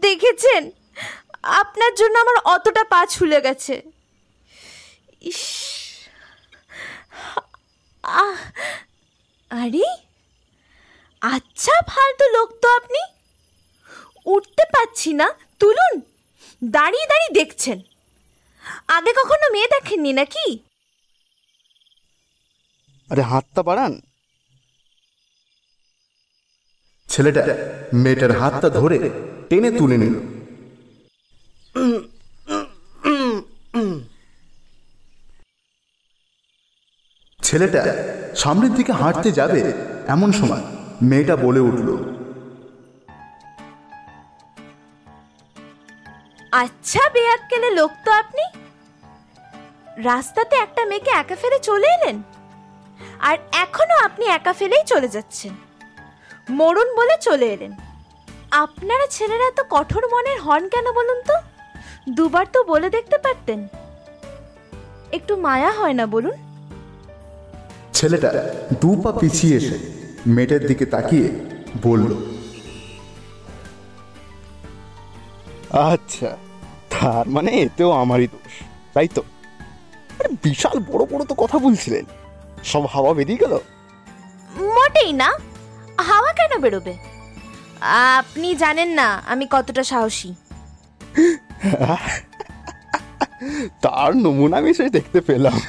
দেখেছেন? 0.00 0.70
আপনার 1.42 1.94
জন্য 1.94 2.18
আমার 2.18 2.36
অতটা 2.44 2.84
পা 2.84 3.06
ছুলে 3.06 3.40
গেছে। 3.40 3.82
ইস 5.22 5.42
আহ, 8.04 8.36
আরে 9.50 9.86
আচ্ছা 11.32 11.72
ফালতু 11.90 12.24
লোক 12.36 12.48
তো 12.62 12.68
আপনি। 12.78 13.00
উঠতে 14.26 14.64
পাচ্ছি 14.74 15.12
না। 15.12 15.26
তুলুন, 15.60 16.00
দাঁড়িয়ে 16.64 17.06
দাঁড়িয়ে 17.06 17.34
দেখছেন। 17.34 17.78
আগে 18.88 19.12
কখনো 19.12 19.46
মেয়ে 19.52 19.68
দেখেননি 19.74 20.12
নাকি? 20.12 20.58
আরে 23.10 23.22
হাতটা 23.22 23.62
বাড়ান। 23.62 24.00
ছেলেটা 27.08 27.42
মেয়েটার 27.94 28.32
হাতটা 28.40 28.68
ধরে 28.68 28.98
টেনে 29.48 29.70
তুলে 29.78 29.96
নিল। 29.96 30.14
ছেলেটা 37.42 37.82
সামনের 38.36 38.72
দিকে 38.74 38.92
হাঁটতে 38.92 39.32
যাবে 39.32 39.60
এমন 40.08 40.32
সময়। 40.32 40.73
মেয়েটা 41.02 41.36
বলে 41.36 41.60
উঠল 41.60 41.88
আচ্ছা 46.52 47.10
বেয়াক্কেলে 47.14 47.70
লোক 47.70 47.90
তো 48.04 48.10
আপনি। 48.12 48.42
রাস্তাতে 50.04 50.56
একটা 50.56 50.84
মেয়েকে 50.84 51.10
একা 51.10 51.36
ফেলে 51.36 51.58
চলে 51.58 51.86
এলেন? 51.86 52.22
আর 53.20 53.38
এখনও 53.52 54.04
আপনি 54.04 54.26
একা 54.26 54.52
ফেলেই 54.52 54.84
চলে 54.86 55.08
যাচ্ছেন। 55.08 55.54
মরুন 56.50 56.88
বলে 56.96 57.16
চলে 57.20 57.52
এলেন। 57.52 57.72
আপনারা 58.50 59.06
ছেলেরা 59.10 59.44
এত 59.48 59.60
কঠোর 59.70 60.04
মনের 60.12 60.40
হন 60.40 60.68
কেন 60.68 60.92
বলুন 60.92 61.22
তো? 61.26 61.36
দুবার 62.10 62.46
তো 62.52 62.64
বলে 62.64 62.90
দেখতে 62.90 63.18
পারতেন। 63.18 63.68
একটু 65.12 65.36
মায়া 65.36 65.70
হয় 65.70 65.92
না 65.92 66.06
বলুন? 66.06 66.32
ছেলেটা 67.92 68.28
দু 68.80 69.02
পা 69.02 69.12
পিছিয়ে 69.12 69.56
এসে 69.56 70.03
মেয়েটার 70.26 70.66
দিকে 70.66 70.86
তাকিয়ে 70.86 71.28
বলল 71.82 72.10
আচ্ছা 75.70 76.36
তার 76.90 77.28
মানে 77.28 77.50
এতেও 77.50 77.90
আমারই 77.90 78.26
দোষ 78.26 78.54
তাই 78.94 79.08
তো? 79.08 79.22
বিশাল 80.42 80.78
বড় 80.78 81.06
বড় 81.06 81.24
তো 81.24 81.34
কথা 81.38 81.58
বলছিলেন 81.58 82.04
সব 82.64 82.86
হাওয়া 82.86 83.14
বেরিয়ে 83.14 83.38
গেল? 83.38 83.54
মোটেই 84.74 85.12
না 85.12 85.28
হাওয়া 85.98 86.32
কেন 86.32 86.60
বেরোবে? 86.60 86.94
আপনি 88.18 88.54
জানেন 88.54 88.88
না 88.88 89.22
আমি 89.26 89.46
কতটা 89.50 89.84
সাহসী। 89.84 90.34
তার 93.80 94.16
নমুনা 94.16 94.56
আমি 94.56 94.74
সে 94.74 94.90
দেখতে 94.90 95.20
পেলাম। 95.20 95.60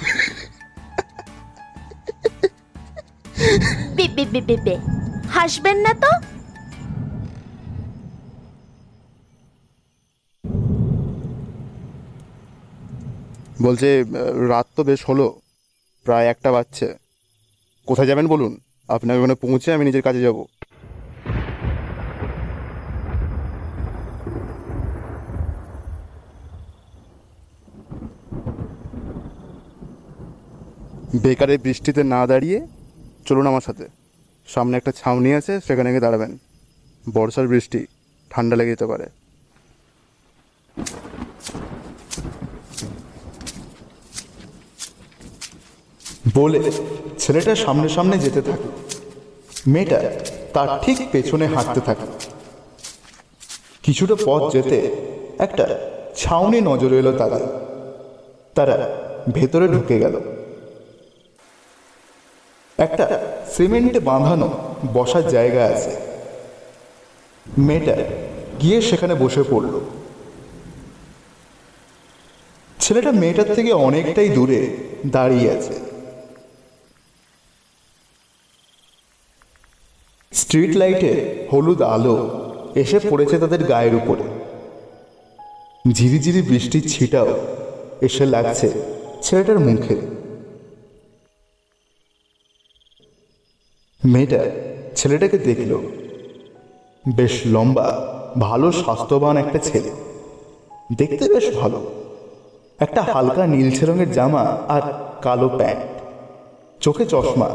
হাসবেন 5.30 5.78
না 5.78 5.93
তো? 5.93 6.12
বলছে 13.63 14.04
রাত 14.47 14.67
তো 14.75 14.84
বেশ 14.84 15.06
হলো, 15.10 15.39
প্রায় 16.04 16.25
একটা 16.28 16.51
বাজছে। 16.51 16.88
কোথায় 17.88 18.08
যাবেন 18.08 18.28
বলুন? 18.28 18.60
আপনাকে 18.88 19.19
ওখানে 19.19 19.36
পৌঁছে 19.36 19.73
আমি 19.73 19.86
নিজের 19.86 20.01
কাজে 20.01 20.21
যাব। 20.21 20.45
বেকারে 31.23 31.58
বৃষ্টিতে 31.58 32.04
না 32.04 32.28
দাঁড়িয়ে 32.28 32.67
চলুন 33.25 33.47
আমার 33.47 33.62
সাথে। 33.62 34.05
সামনে 34.47 34.77
একটা 34.77 34.91
ছাউনি 34.91 35.34
আছে, 35.34 35.60
সেখানে 35.67 35.89
গিয়ে 35.89 36.01
দাঁড়াবেন। 36.01 36.38
বর্ষার 37.13 37.47
বৃষ্টি, 37.47 37.86
ঠান্ডা 38.29 38.55
লেগে 38.55 38.69
যেতে 38.69 38.86
পারে 38.86 39.10
বলে 46.34 46.71
ছেলেটা 47.19 47.55
সামনে 47.55 47.89
সামনে 47.89 48.17
যেতে 48.17 48.41
থাকে। 48.41 48.69
মেয়েটা 49.67 49.99
তার 50.53 50.79
ঠিক 50.81 50.97
পেছনে 51.12 51.47
হাঁটতে 51.47 51.79
থাকে। 51.79 52.08
কিছুটা 53.84 54.15
পথ 54.25 54.53
যেতে 54.53 54.77
একটা 55.39 55.79
ছাউনি 56.15 56.62
নজরে 56.62 56.99
এলো 56.99 57.12
তাদের। 57.12 57.43
তারা 58.55 58.75
ভেতরে 59.34 59.67
ঢুকে 59.67 59.99
গেল। 59.99 60.35
একটা 62.77 63.21
সিমেন্টে 63.51 63.99
বাঁধানো 63.99 64.53
বসার 64.93 65.27
জায়গা 65.27 65.65
আছে। 65.65 65.95
মেয়েটা 67.57 67.95
গিয়ে 68.61 68.81
সেখানে 68.81 69.15
বসে 69.15 69.43
পড়ল। 69.49 69.79
ছেলেটা 72.79 73.11
মেয়েটার 73.11 73.55
থেকে 73.55 73.71
অনেকটাই 73.71 74.29
দূরে 74.29 74.77
দাঁড়িয়ে 75.07 75.51
আছে। 75.51 75.73
স্ট্রিট 80.31 80.77
লাইটে 80.77 81.45
হলুদ 81.53 81.81
আলো 81.81 82.15
এসে 82.75 82.99
পড়েছে 83.09 83.39
তাদের 83.39 83.63
গায়ের 83.63 83.95
উপরে। 83.95 84.23
ঝিরিঝিরি 85.91 86.41
বৃষ্টির 86.41 86.89
ছিটাও 86.89 87.39
এসে 88.01 88.25
লাগছে 88.25 88.71
ছেলেটার 89.21 89.59
মুখে। 89.59 90.24
মেয়েটা 94.13 94.41
ছেলেটাকে 94.96 95.38
দেখল। 95.38 95.72
বেশ 97.15 97.34
লম্বা, 97.46 97.88
ভালো, 98.39 98.68
স্বাস্থ্যবান 98.72 99.36
একটা 99.38 99.60
ছেলে। 99.60 99.91
দেখতে 100.98 101.24
বেশ 101.34 101.46
ভালো। 101.58 101.80
একটা 102.80 103.02
হালকা 103.02 103.44
নীলছে 103.48 103.84
রঙের 103.86 104.10
জামা 104.12 104.44
আর 104.68 104.84
কালো 105.22 105.50
প্যান্ট। 105.50 105.84
চোখে 106.82 107.06
চশমা। 107.06 107.50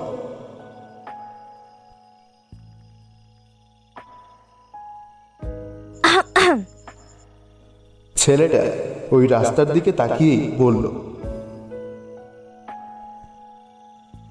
ছেলেটা 8.17 8.63
ওই 9.11 9.23
রাস্তার 9.27 9.69
দিকে 9.73 9.91
তাকিয়েই 9.93 10.43
বলল, 10.59 10.85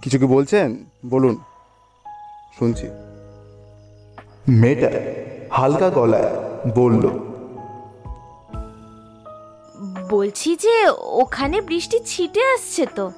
কিছু 0.01 0.17
কি 0.19 0.25
বলছেন? 0.25 0.67
বলুন। 1.05 1.35
শুনছি। 2.57 2.87
মেয়েটা 4.47 4.89
হালকা 5.51 5.89
গলায় 5.89 6.29
বলল 6.75 7.03
বলছি 10.09 10.55
যে 10.55 10.75
ওখানে 11.21 11.61
বৃষ্টি 11.61 11.99
ছিটে 12.05 12.41
আসছে 12.45 12.85
তো। 12.95 13.11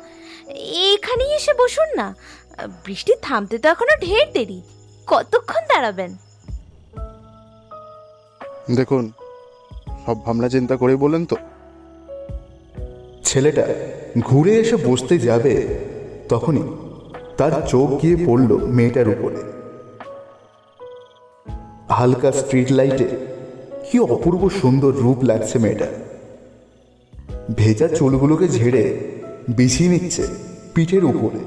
এখানেই 0.92 1.32
এসে 1.36 1.54
বসুন 1.54 1.90
না। 1.96 2.16
বৃষ্টি 2.86 3.14
থামতে 3.22 3.58
তো 3.58 3.70
এখনও 3.70 3.96
ঢের 4.02 4.28
দেরি। 4.34 4.62
কতক্ষণ 5.08 5.64
দাঁড়াবেন? 5.70 6.12
দেখুন 8.76 9.12
সব 10.06 10.26
ভাবনা 10.26 10.50
চিন্তা 10.50 10.76
করে 10.76 10.96
বলেন 10.96 11.26
তো। 11.26 11.36
ছেলেটা 13.24 13.66
ঘুরে 14.20 14.54
এসে 14.56 14.76
বসতে 14.76 15.20
যাবে 15.20 15.54
তখনই 16.30 16.91
তার 17.38 17.52
চোখ 17.68 18.02
গিয়ে 18.02 18.18
পড়ল 18.26 18.58
মেয়েটার 18.58 19.08
উপরে। 19.08 19.44
হালকা 21.90 22.32
স্ট্রিট 22.32 22.72
লাইটে 22.72 23.08
কি 23.92 24.00
অপূর্ব 24.00 24.50
সুন্দর 24.50 24.92
রূপ 24.94 25.24
লাগছে 25.24 25.60
মেয়েটা। 25.60 25.88
ভেজা 27.56 27.88
চুলগুলোকে 27.88 28.48
ঝেড়ে 28.48 28.84
বিছিয়ে 29.50 29.90
নিচ্ছে 29.90 30.28
পিঠের 30.76 31.04
উপরে। 31.06 31.40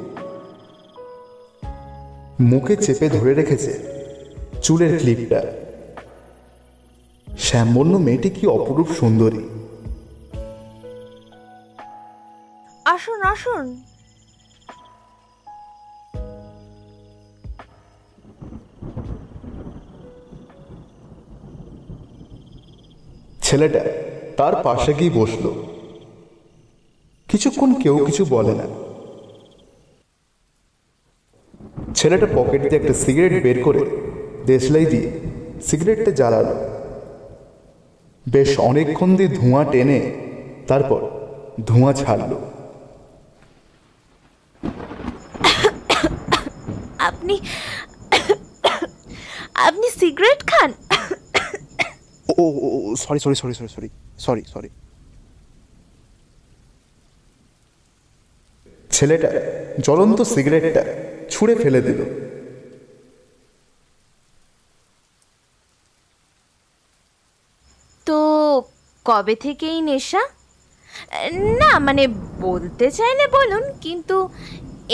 মুখে 2.40 2.76
চেপে 2.76 3.08
ধরে 3.08 3.34
রেখেছে 3.34 3.72
চুলের 4.62 4.98
ক্লিপটা 4.98 5.42
শ্যামবর্ণ 7.38 7.98
মেয়েটি 7.98 8.30
কি 8.30 8.46
অপরূপ 8.46 8.88
সুন্দরী। 8.88 9.42
আসুন 12.84 13.22
আসুন। 13.22 13.80
ছেলেটা 23.54 23.82
তার 24.36 24.54
পাশে 24.62 24.92
গিয়ে 24.94 25.10
বসল। 25.14 25.44
কিছুক্ষণ 27.28 27.70
কেউ 27.82 27.96
কিছু 28.04 28.24
বলে 28.24 28.54
না। 28.54 28.66
ছেলেটা 31.94 32.26
পকেট 32.34 32.60
দিয়ে 32.60 32.80
একটা 32.80 32.94
সিগারেট 32.94 33.42
বের 33.42 33.62
করে 33.62 33.82
দেশলাই 34.46 34.86
দিয়ে 34.86 35.08
সিগারেটটা 35.66 36.10
জ্বালালো। 36.10 36.54
বেশ 38.26 38.50
অনেকক্ষণ 38.60 39.16
দিয়ে 39.16 39.28
ধোঁয়া 39.28 39.64
টেনে 39.64 40.00
তারপর 40.68 41.00
ধোঁয়া 41.66 41.92
ছাড়লো। 41.92 42.38
আপনি 46.98 47.34
আপনি 49.54 49.86
সিগারেট 50.00 50.40
খান? 50.46 50.70
ও 52.28 52.44
ও 52.66 52.68
sorry 53.04 53.20
sorry 53.24 53.36
sorry 53.40 53.54
sorry 53.58 53.68
sorry 53.74 53.88
sorry 54.24 54.42
sorry 54.52 54.70
ছেলেটা 58.90 59.28
জ্বলন্ত 59.86 60.18
সিগারেটটা 60.32 60.82
ছুঁড়ে 61.32 61.54
ফেলে 61.62 61.80
দিল। 61.86 62.00
তো 68.06 68.18
কবে 69.06 69.34
থেকে 69.44 69.66
এই 69.74 69.80
নেশা? 69.90 70.22
না 71.60 71.70
মানে 71.86 72.04
বলতে 72.46 72.86
চাইলে 72.98 73.24
বলুন 73.38 73.64
কিন্তু 73.84 74.16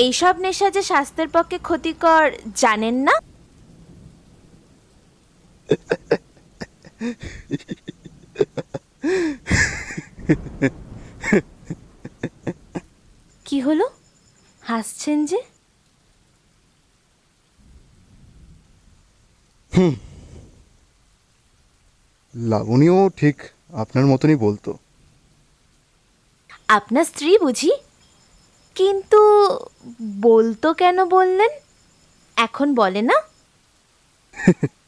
এইসব 0.04 0.34
নেশা 0.44 0.68
যে 0.76 0.82
স্বাস্থ্যের 0.90 1.28
পক্ষে 1.36 1.58
ক্ষতিকর 1.68 2.24
জানেন 2.62 2.96
না? 3.06 3.14
কি 13.44 13.60
হলো? 13.60 13.90
হাসছেন 14.62 15.26
যে? 15.26 15.42
লাবণীও 22.34 23.10
ঠিক 23.16 23.42
আপনার 23.72 24.06
মতনই 24.06 24.36
বলতো। 24.36 24.78
আপনার 26.68 27.04
স্ত্রী 27.04 27.38
বুঝি? 27.38 27.70
কিন্তু 28.74 29.20
বলতো 30.20 30.74
কেন 30.74 31.04
বললেন? 31.04 31.50
এখন 32.36 32.74
বলে 32.74 33.02
না? 33.02 33.16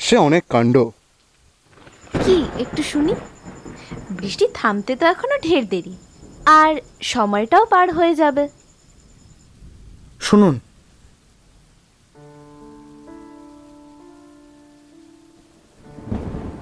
সে 0.00 0.16
অনেক 0.16 0.44
কাণ্ড। 0.48 0.74
কি 2.24 2.36
একটু 2.58 2.82
শুনি? 2.82 3.14
বৃষ্টি 4.10 4.46
থামতে 4.54 4.96
তো 4.96 5.06
এখনও 5.06 5.38
ঢের 5.42 5.64
দেরি 5.68 5.96
আর 6.46 6.74
সময়টাও 7.02 7.64
পার 7.64 7.88
হয়ে 7.92 8.14
যাবে। 8.14 8.48
শুনুন। 10.20 10.60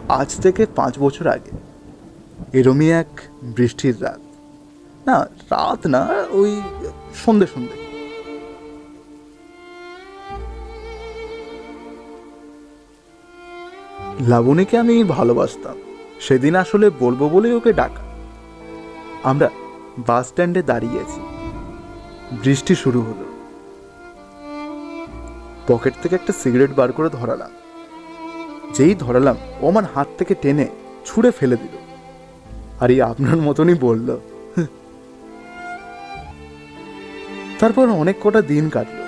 আজ 0.08 0.36
থেকে 0.42 0.66
পাঁচ 0.76 0.98
বছর 0.98 1.26
আগে 1.26 1.52
এরমই 2.58 2.88
এক 2.92 3.10
বৃষ্টির 3.56 3.96
রাত। 4.02 4.20
না 5.06 5.16
রাত 5.52 5.86
না 5.86 6.02
ওই 6.30 6.50
সন্ধে 7.24 7.46
সন্ধে। 7.46 7.87
লাবণীকে 14.26 14.78
আমি 14.78 15.04
ভালোবাসতাম। 15.04 15.76
সেদিন 16.20 16.54
আসলে 16.56 16.90
বলব 16.90 17.28
বলেই 17.28 17.52
ওকে 17.52 17.72
ডাকা। 17.72 18.02
আমরা 19.22 19.50
বাস 19.98 20.28
স্ট্যান্ডে 20.28 20.62
দাঁড়িয়েছি। 20.62 21.20
বৃষ্টি 22.42 22.74
শুরু 22.74 23.02
হলো। 23.02 23.24
পকেট 25.66 25.94
থেকে 26.02 26.14
একটা 26.14 26.32
সিগারেট 26.32 26.70
বার 26.70 26.92
করে 26.92 27.08
ধরালাম। 27.08 27.50
যেই 28.74 28.94
ধরালাম 28.94 29.36
ও 29.60 29.68
আমার 29.68 29.84
হাত 29.94 30.08
থেকে 30.18 30.34
টেনে 30.34 30.68
ছুঁড়ে 31.06 31.30
ফেলে 31.30 31.56
দিল। 31.56 31.78
আর 32.80 32.90
এই 32.90 33.02
আপনার 33.02 33.36
মতনই 33.36 33.74
বলল। 33.74 34.16
তারপর 37.58 37.88
অনেক 37.88 38.16
কটা 38.22 38.40
দিন 38.40 38.68
কাটলো। 38.68 39.02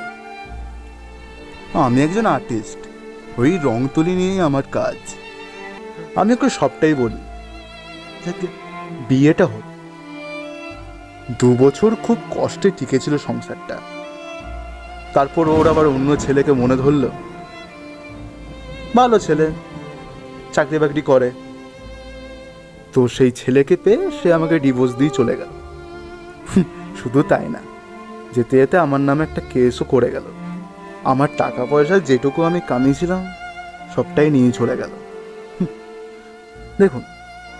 আমি 1.80 2.02
একজন 2.02 2.26
আর্টিস্ট। 2.26 2.89
ওই 3.40 3.58
রং 3.62 3.88
তুলি 3.94 4.14
নিয়েই 4.14 4.40
আমার 4.40 4.62
কাজ। 4.72 4.96
আমি 6.16 6.32
ওকে 6.32 6.48
সবটাই 6.50 6.94
বলি। 6.94 7.20
বিয়েটা 9.08 9.46
হোক। 9.46 9.66
দু 11.38 11.56
বছর 11.60 11.90
খুব 12.02 12.18
কষ্টে 12.30 12.70
টিকেছিল 12.70 13.18
সংসারটা। 13.18 13.76
তারপর 15.14 15.48
ওর 15.48 15.66
আবার 15.68 15.86
অন্য 15.86 16.16
ছেলেকে 16.16 16.52
মনে 16.52 16.76
ধরলো। 16.76 17.10
ভালো 18.96 19.18
ছেলে 19.18 19.46
চাকরি 20.52 20.78
বাকরি 20.78 21.00
করে। 21.00 21.30
তো 22.92 23.08
সেই 23.08 23.30
ছেলেকে 23.30 23.76
পেয়ে 23.84 24.10
সে 24.22 24.32
আমাকে 24.32 24.58
ডিভোর্স 24.58 24.92
দিয়ে 24.94 25.10
চলে 25.10 25.34
গেল। 25.36 25.52
শুধু 27.02 27.22
তাই 27.22 27.48
না, 27.48 27.60
যেতে 28.32 28.54
যেতে 28.56 28.78
আমার 28.78 29.00
নামে 29.00 29.22
একটা 29.22 29.42
কেসও 29.50 29.84
করে 29.84 30.10
গেল। 30.10 30.26
আমার 31.04 31.28
টাকা 31.36 31.66
পয়সা 31.70 31.98
যেটুকু 31.98 32.42
আমি 32.42 32.60
কামিয়েছিলাম, 32.68 33.32
সবটাই 33.96 34.30
নিয়ে 34.30 34.52
চলে 34.52 34.76
গেল। 34.76 34.90
দেখুন, 36.78 37.02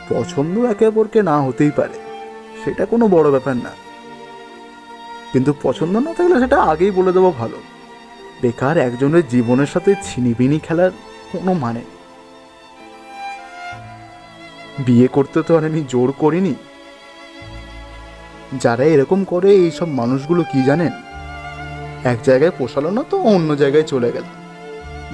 পছন্দ 0.09 0.59
একে 0.59 0.87
অপরকে 0.87 1.23
না 1.23 1.41
হতেই 1.41 1.71
পারে, 1.71 1.99
সেটা 2.65 2.87
কোনো 2.87 3.09
বড় 3.09 3.31
ব্যাপার 3.31 3.57
না। 3.57 3.71
কিন্তু 5.33 5.55
পছন্দ 5.63 5.97
না 5.97 6.15
থাকলে 6.15 6.41
সেটা 6.41 6.63
আগেই 6.63 6.91
বলে 6.91 7.13
দেওয়া 7.13 7.31
ভালো। 7.31 7.57
বেকার 8.43 8.79
একজনের 8.79 9.29
জীবনের 9.29 9.67
সাথে 9.67 9.95
ছিনিবিনি 10.03 10.59
খেলার 10.59 10.91
কোনো 11.33 11.53
মানে। 11.53 11.81
বিয়ে 14.79 15.09
করতে 15.09 15.43
তো 15.43 15.57
আর 15.57 15.65
আমি 15.65 15.85
জোর 15.89 16.13
করিনি। 16.19 16.55
যারা 18.61 18.85
এরকম 18.85 19.25
করে 19.25 19.51
এইসব 19.51 19.89
মানুষগুলো 19.89 20.43
কি 20.43 20.63
জানেন? 20.63 21.10
এক 22.05 22.19
জায়গায় 22.23 22.51
পোষালো 22.59 22.91
না 22.91 23.03
তো 23.11 23.17
অন্য 23.23 23.57
জায়গায় 23.57 23.85
চলে 23.85 24.13
গেল। 24.13 24.23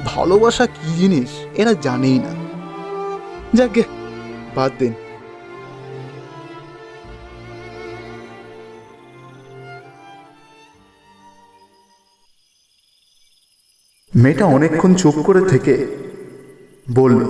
ভালোবাসা 0.06 0.66
কি 0.66 0.94
জিনিস 0.96 1.28
এরা 1.54 1.72
জানেই 1.72 2.18
না। 2.18 2.32
যাকে 3.54 3.82
বাদ 4.54 4.72
দিন। 4.78 4.94
মেয়েটা 14.16 14.44
অনেকক্ষণ 14.44 14.94
চুপ 14.94 15.14
করে 15.26 15.48
থেকে 15.48 15.74
বলল 16.92 17.20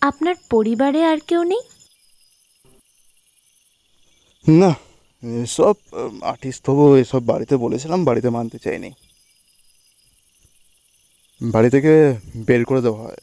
আপনার 0.00 0.34
পরিবারে 0.50 1.04
আর 1.04 1.18
কেউ 1.26 1.42
নেই? 1.42 1.60
না। 4.58 4.74
এসব 5.22 5.74
আর্টিস্ট 6.22 6.70
হব 6.70 6.94
এসব 6.94 7.26
বাড়িতে 7.26 7.56
বলেছিলাম, 7.56 8.04
বাড়িতে 8.04 8.30
মানতে 8.30 8.58
চাইনি। 8.58 8.90
বাড়ি 11.42 11.70
থেকে 11.70 12.14
বের 12.36 12.64
করে 12.64 12.82
দেওয়া 12.82 13.02
হয়। 13.02 13.16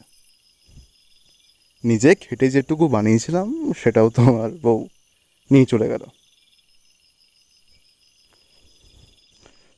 নিজে 1.84 2.14
খেটে 2.14 2.50
যেটুকু 2.50 2.88
বানিয়েছিলাম, 2.88 3.72
সেটাও 3.72 4.10
তো 4.10 4.22
আমার 4.22 4.50
বউ 4.62 4.88
নিয়ে 5.50 5.64
চলে 5.64 5.88
গেল। 5.88 6.04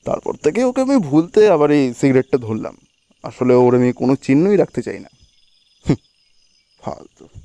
তারপর 0.05 0.35
থেকে 0.35 0.65
ওকে 0.65 0.81
আমি 0.81 0.97
ভুলতে 0.97 1.49
আবার 1.49 1.71
এই 1.71 1.95
সিগারেটটা 1.95 2.39
ধরলাম। 2.39 2.77
আসলে 3.23 3.55
ওর 3.55 3.75
আমি 3.75 3.93
কোনো 3.93 4.17
চিহ্নই 4.17 4.57
রাখতে 4.57 4.83
চাই 4.83 4.99
না। 4.99 5.09
ফালতু। 6.81 7.36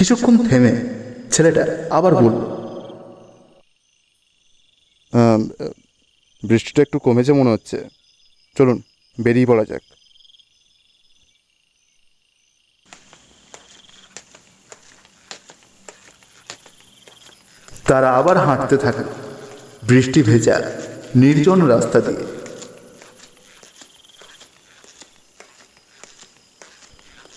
কিছুক্ষণ 0.00 0.34
থেমে 0.48 0.72
ছেলেটা 1.32 1.64
আবার 1.90 2.12
বলল 2.22 2.38
বৃষ্টিটা 6.42 6.80
একটু 6.82 6.98
কমেছে 6.98 7.32
মনে 7.32 7.50
হচ্ছে। 7.50 7.78
চলুন 8.56 8.78
বেরিয়ে 9.18 9.48
পড়া 9.50 9.64
যাক। 9.70 9.84
তারা 17.88 18.08
আবার 18.20 18.36
হাঁটতে 18.46 18.76
থাকে 18.84 19.04
বৃষ্টি 19.82 20.20
ভেজা 20.22 20.56
নির্জন 21.16 21.60
রাস্তা 21.72 21.98
দিয়ে। 22.00 22.24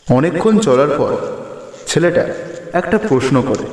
অনেকক্ষণ 0.07 0.55
চলার 0.59 0.91
পর 0.99 1.11
ছেলেটা 1.93 2.27
একটা 2.73 2.97
প্রশ্ন 2.97 3.41
করে। 3.41 3.65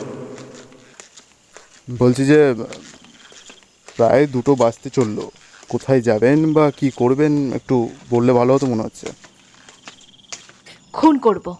বলছি 1.99 2.27
যে 2.27 2.55
প্রায় 3.97 4.27
দুটো 4.27 4.55
বাজতে 4.55 4.91
চলল। 4.91 5.29
কোথায় 5.69 6.01
যাবেন 6.01 6.53
বা 6.53 6.71
কি 6.71 6.91
করবেন 6.91 7.53
একটু 7.53 7.91
বললে 8.11 8.33
ভালো 8.33 8.55
হতো 8.55 8.67
মনে 8.67 8.83
হচ্ছে। 8.83 9.07
খুন 10.93 11.19
করব। 11.19 11.57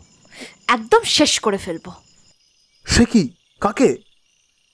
একদম 0.69 1.03
শেষ 1.03 1.41
করে 1.41 1.57
ফেলব। 1.57 1.93
সে 2.87 3.05
কি? 3.05 3.29
কাকে? 3.61 3.97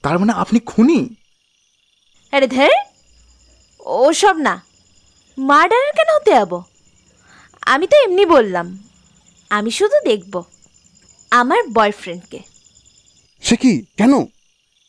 তার 0.03 0.19
মানে 0.19 0.33
আপনি 0.33 0.61
খুনি? 0.61 1.15
আরে 2.33 2.47
ধের! 2.47 2.71
ওসব 3.81 4.37
না। 4.37 4.63
মার্ডারের 5.39 5.93
কেন 5.93 6.17
হতে 6.17 6.31
যাব? 6.31 6.63
আমি 7.61 7.87
তো 7.87 7.97
এমনি 8.03 8.27
বললাম। 8.27 8.89
আমি 9.51 9.71
শুধু 9.71 10.09
দেখব। 10.09 10.45
আমার 11.41 11.63
বয়ফ্রেন্ডকে 11.73 12.41
সে 13.43 13.57
কি? 13.57 13.73
কেন? 13.97 14.13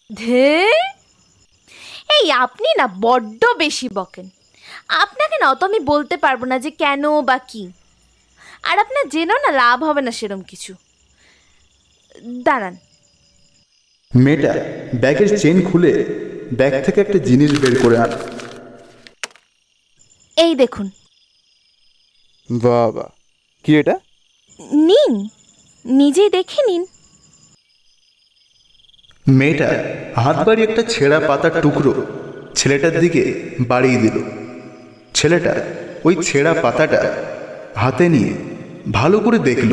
ধের 0.09 0.83
এই 2.17 2.25
আপনি 2.31 2.69
না 2.77 2.87
বড্ড 3.01 3.41
বেশি 3.57 3.87
বকেন। 3.93 4.29
আপনাকে 5.03 5.35
না 5.41 5.45
অত 5.49 5.61
আমি 5.63 5.79
বলতে 5.79 6.15
পারব 6.17 6.41
না 6.45 6.59
যে 6.59 6.71
কেন 6.71 7.03
বা 7.21 7.37
কি। 7.37 7.63
আর 8.63 8.75
আপনার 8.79 9.09
জেনেও 9.09 9.39
না 9.45 9.51
লাভ 9.51 9.83
হবে 9.83 10.01
না 10.01 10.11
সেরম 10.11 10.41
কিছু। 10.41 10.71
দাঁড়ান। 12.43 12.75
মেয়েটা 14.11 14.53
ব্যাগের 15.01 15.29
চেন 15.39 15.57
খুলে 15.71 15.93
ব্যাগ 16.53 16.73
থেকে 16.85 16.99
একটা 17.01 17.19
জিনিস 17.19 17.51
বের 17.59 17.75
করে 17.83 17.97
আন। 17.97 18.11
এই 20.37 20.51
দেখুন। 20.55 20.87
বাবা। 22.49 23.05
কি 23.65 23.71
এটা? 23.77 23.95
নিন। 24.87 25.13
নিজেই 25.87 26.29
দেখে 26.29 26.61
নিন। 26.67 26.85
মেয়েটা 29.27 29.69
হাত 30.15 30.37
বাড়ি 30.47 30.63
একটা 30.63 30.83
ছেঁড়া 30.83 31.19
পাতার 31.19 31.61
টুকরো 31.61 31.93
ছেলেটার 32.55 32.99
দিকে 32.99 33.53
বাড়িয়ে 33.67 33.99
দিল। 33.99 34.23
ছেলেটা 35.13 35.65
ওই 36.03 36.15
ছেঁড়া 36.23 36.53
পাতাটা 36.61 37.01
হাতে 37.75 38.09
নিয়ে 38.09 38.33
ভালো 38.91 39.19
করে 39.19 39.39
দেখল। 39.39 39.71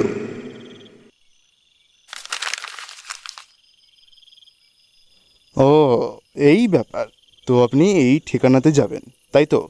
ও 5.57 5.71
এই 6.37 6.69
ব্যাপার। 6.69 7.07
তো 7.47 7.65
আপনি 7.65 7.93
এই 7.93 8.21
ঠিকানাতে 8.27 8.73
যাবেন 8.73 9.01
তাই 9.33 9.47
তো? 9.47 9.69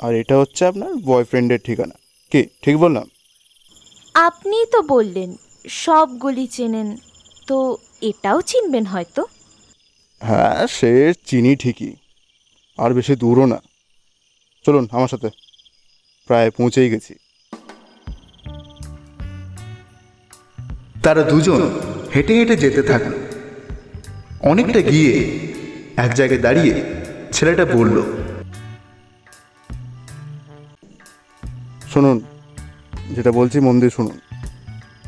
আর 0.00 0.14
এটা 0.14 0.38
হচ্ছে 0.38 0.66
আপনার 0.66 0.94
বয়ফ্রেন্ডের 1.04 1.58
ঠিকানা। 1.64 1.94
কি 2.30 2.46
ঠিক 2.62 2.76
বললাম? 2.76 3.10
আপনি 4.16 4.64
তো 4.72 4.82
বললেন 4.82 5.36
সবগুলি 5.68 6.46
চেনেন 6.46 6.96
তো 7.46 7.78
এটাও 8.02 8.42
চিনবেন 8.42 8.84
হয়তো? 8.84 9.24
হ্যাঁ 10.22 10.66
সে 10.66 11.14
চিনি 11.26 11.56
ঠিকই 11.56 11.96
আর 12.78 12.94
বেশি 12.94 13.16
দূরও 13.16 13.46
না। 13.46 13.58
চলুন 14.64 14.88
আমার 14.92 15.08
সাথে। 15.08 15.30
প্রায় 16.26 16.50
পৌঁছেই 16.50 16.90
গেছি। 16.90 17.14
তারা 21.02 21.22
দুজন 21.22 21.60
হেঁটে 22.14 22.34
হেঁটে 22.34 22.56
যেতে 22.56 22.82
থাকল। 22.82 23.12
অনেকটা 24.40 24.80
গিয়ে 24.80 25.12
এক 25.96 26.14
জায়গায় 26.14 26.40
দাঁড়িয়ে 26.40 26.84
ছেলেটা 27.32 27.64
বলল 27.64 28.02
শুনুন 31.92 32.20
যেটা 33.10 33.32
বলছি 33.32 33.60
মন 33.60 33.80
দিয়ে 33.80 33.90
শুনুন। 33.90 34.18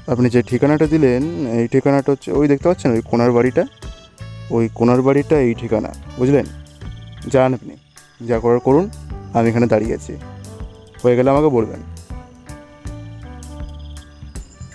আপনি 0.07 0.31
যে 0.31 0.43
ঠিকানাটা 0.43 0.87
দিলেন 0.87 1.47
এই 1.47 1.69
ঠিকানাটা 1.69 2.13
হচ্ছে 2.13 2.33
ওই 2.33 2.49
দেখতে 2.49 2.69
পাচ্ছেন 2.69 2.91
ওই 2.93 3.03
কোনার 3.05 3.33
বাড়িটা? 3.33 3.65
ওই 4.51 4.69
কোনার 4.75 5.03
বাড়িটা 5.03 5.41
এই 5.41 5.55
ঠিকানা 5.55 5.95
বুঝলেন? 6.19 6.47
যান 7.29 7.55
আপনি 7.55 7.77
যা 8.27 8.39
করার 8.39 8.59
করুন 8.59 8.91
আমি 9.35 9.49
এখানে 9.49 9.67
দাঁড়িয়ে 9.67 9.95
আছি। 9.95 10.17
হয়ে 11.03 11.17
গেলে 11.17 11.31
আমাকে 11.31 11.49
বলবেন। 11.49 11.81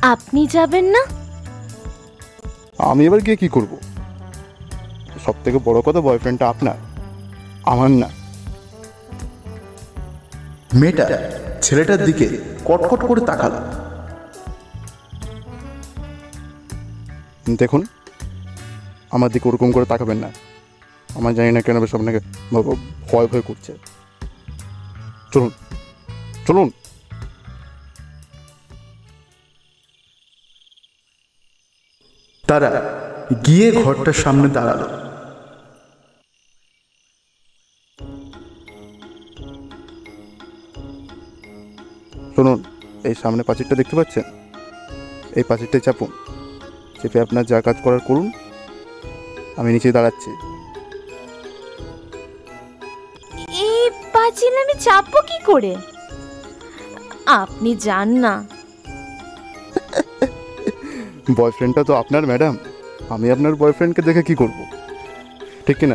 আপনি 0.01 0.47
যাবেন 0.47 0.85
না? 0.85 1.01
আমি 2.77 3.05
এবার 3.05 3.19
গিয়ে 3.19 3.35
কী 3.35 3.47
করব? 3.47 3.77
সব 5.25 5.33
থেকে 5.43 5.57
বড় 5.65 5.81
কথা 5.81 6.01
বয়ফ্রেন্ডটা 6.01 6.49
আপনার 6.49 6.77
আমার 7.63 7.91
না। 7.91 8.09
মেয়েটা 10.73 11.05
ছেলেটার 11.65 12.01
দিকে 12.07 12.27
কটকট 12.67 13.01
করে 13.09 13.21
তাকালো। 13.29 13.59
দেখুন 17.61 17.81
আমার 19.15 19.29
দিকে 19.33 19.45
ওরকম 19.49 19.69
করে 19.75 19.85
তাকাবেন 19.93 20.17
না। 20.23 20.29
আমার 21.17 21.31
জানি 21.37 21.51
না 21.55 21.61
কেন 21.65 21.75
বেশ 21.83 21.91
আপনাকে 21.97 22.19
ভয় 23.09 23.27
ভয় 23.31 23.43
করছে। 23.49 23.71
চলুন 25.33 25.51
চলুন। 26.47 26.67
তারা 32.49 32.69
গিয়ে 33.45 33.67
ঘরটার 33.83 34.17
সামনে 34.23 34.47
দাঁড়াল। 34.57 34.81
শুনুন 42.35 42.59
এই 43.09 43.15
সামনে 43.21 43.41
পাঁচিরটা 43.47 43.75
দেখতে 43.75 43.95
পাচ্ছেন? 43.95 44.25
এই 45.37 45.43
পাঁচিরটায় 45.49 45.83
চাপুন। 45.85 46.09
চেপে 46.99 47.17
আপনার 47.25 47.43
যা 47.51 47.57
কাজ 47.67 47.77
করার 47.83 48.01
করুন। 48.07 48.27
আমি 49.59 49.69
নিচে 49.75 49.95
দাঁড়াচ্ছি। 49.97 50.31
এই 53.65 53.83
পাঁচিল 54.13 54.53
আমি 54.63 54.75
চাপবো 54.85 55.19
কি 55.29 55.37
করে? 55.49 55.73
আপনি 57.41 57.69
যান 57.85 58.09
না। 58.25 58.33
বয়ফ্রেন্ডটা 61.37 61.81
তো 61.83 61.93
আপনার 61.95 62.23
ম্যাডাম। 62.29 62.53
আমি 63.09 63.27
আপনার 63.31 63.53
বয়ফ্রেন্ডকে 63.61 64.01
দেখে 64.01 64.23
কি 64.29 64.35
করব? 64.35 64.57
ঠিক 65.65 65.77
কি 65.81 65.87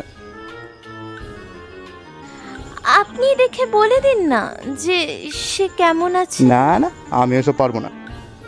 না 4.29 4.41
যে 4.83 4.97
সে 5.33 5.69
কেমন 5.77 6.15
আছে? 6.15 6.43
না 6.43 6.79
না 6.79 6.89
আমি 7.11 7.37
এসব 7.37 7.55
পারব 7.57 7.79
না। 7.79 7.89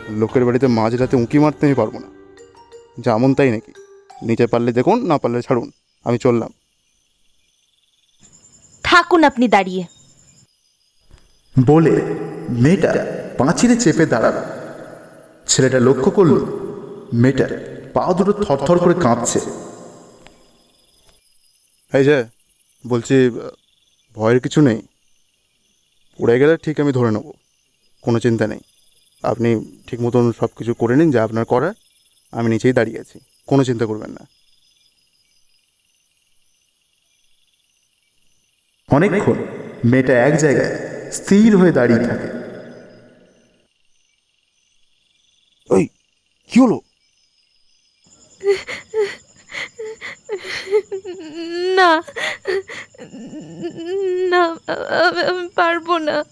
লোকের 0.08 0.44
বাড়িতে 0.44 0.66
মাঝ 0.66 0.94
রাতে 0.94 1.16
উঁকি 1.16 1.38
মারতে 1.38 1.66
আমি 1.66 1.74
পারব 1.74 1.94
না। 1.98 2.08
যেমন 2.98 3.34
তাই 3.34 3.50
নাকি? 3.50 3.72
নিচে 4.22 4.46
পারলে 4.46 4.72
দেখুন 4.72 4.98
না 5.06 5.18
পারলে 5.18 5.42
ছাড়ুন। 5.42 5.70
আমি 6.04 6.18
চললাম। 6.18 6.52
থাকুন 8.84 9.24
আপনি 9.24 9.48
দাঁড়িয়ে। 9.48 9.84
বলে 11.66 11.94
মেয়েটা 12.48 12.92
পাঁচিরে 13.38 13.76
চেপে 13.76 14.06
দাঁড়াল। 14.06 14.36
ছেলেটা 15.48 15.80
লক্ষ্য 15.80 16.10
করল 16.10 16.34
মেয়েটার 17.12 17.52
পা 17.94 18.04
দুটো 18.12 18.32
থরথর 18.44 18.78
করে 18.78 18.94
কাঁপছে। 18.94 19.40
এই 21.98 22.04
যে 22.04 22.24
বলছি 22.86 23.14
ভয়ের 24.16 24.40
কিছু 24.40 24.60
নেই? 24.60 24.82
উড়ে 26.18 26.38
গেলে 26.38 26.56
ঠিক 26.56 26.80
আমি 26.80 26.92
ধরে 26.92 27.10
নেব 27.10 27.32
কোনো 28.02 28.20
চিন্তা 28.20 28.46
নেই। 28.46 28.60
আপনি 29.22 29.48
ঠিক 29.86 30.00
মতন 30.00 30.32
সব 30.32 30.48
কিছু 30.58 30.74
করে 30.74 30.96
নিন 30.96 31.10
যা 31.10 31.24
আপনার 31.24 31.44
করার 31.44 31.74
আমি 32.30 32.48
নিচেই 32.50 32.72
দাঁড়িয়ে 32.72 33.00
আছি 33.00 33.18
কোনো 33.46 33.64
চিন্তা 33.64 33.86
করবেন 33.86 34.10
না। 34.10 34.26
অনেকক্ষণ 38.88 39.38
মেয়েটা 39.84 40.26
এক 40.26 40.36
জায়গায় 40.36 40.72
স্থির 41.12 41.56
হয়ে 41.56 41.72
দাঁড়িয়ে 41.72 42.00
থাকে। 42.08 42.28
ওই 45.70 45.88
কি 46.50 46.60
হলো? 46.60 46.80
না 51.76 52.02
না 54.28 54.44
আমি- 55.08 55.48
পারব 55.48 55.96
না। 55.96 56.24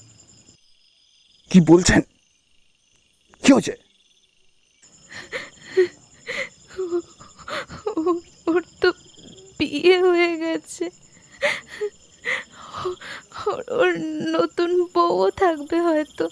কি 1.50 1.60
বলছেন? 1.60 2.00
কি 3.44 3.52
হয়েছে? 3.52 3.76
ওর 8.46 8.64
তো 8.80 8.92
বিয়ে 9.58 10.02
হয়ে 10.02 10.36
গেছে। 10.36 10.90
ওর 13.68 13.98
নতুন 14.28 14.84
বউও 14.94 15.30
থাকবে 15.30 15.80
হয়তো। 15.80 16.28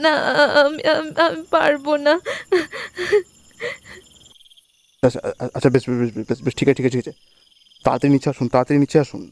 না 0.00 0.14
আমি- 0.64 1.20
আমি 1.20 1.42
পারব 1.50 1.96
না। 1.96 2.20
আচ্ছা 5.02 5.20
আচ্ছা 5.56 5.70
বেশ 5.70 5.84
বেশ 5.90 5.98
বেশ, 6.00 6.10
বেশ 6.28 6.38
বেশ 6.42 6.54
ঠিক 6.54 6.68
আছে 6.68 6.76
ঠিক 6.78 6.86
আছে 6.86 6.96
ঠিক 6.96 7.08
আছে। 7.08 7.12
তাড়াতাড়ি 7.84 8.12
নিচে 8.12 8.30
আসুন 8.30 8.46
তাড়াতাড়ি 8.48 8.78
নিচে 8.80 8.98
আসুন। 9.04 9.22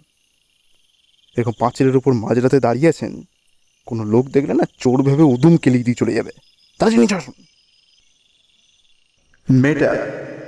এরকম 1.37 1.55
পাঁচিলের 1.59 1.97
উপর 1.97 2.13
মাঝরাতে 2.25 2.59
দাঁড়িয়ে 2.61 2.89
আছেন 2.89 3.13
কোনো 3.87 4.05
লোক 4.05 4.25
দেখলে 4.27 4.55
না 4.55 4.65
চোর 4.81 4.99
ভেবে 5.03 5.23
উদুম 5.23 5.57
কেলি 5.57 5.81
দিয়ে 5.83 6.01
চলে 6.01 6.13
যাবে। 6.15 6.33
তাড়াতাড়ি 6.81 7.03
নিচে 7.03 7.15
আসুন। 7.15 7.35
মেয়েটা 9.49 9.91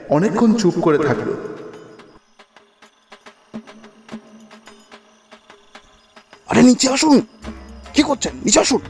অনেকক্ষণ 0.09 0.51
চুপ 0.55 0.75
করে 0.83 0.99
থাকল। 0.99 1.29
আরে 6.49 6.63
নিচে 6.63 6.87
আসুন। 6.89 7.17
কি 7.95 8.03
করছেন? 8.03 8.35
নিচে 8.45 8.61
আসুন। 8.61 8.81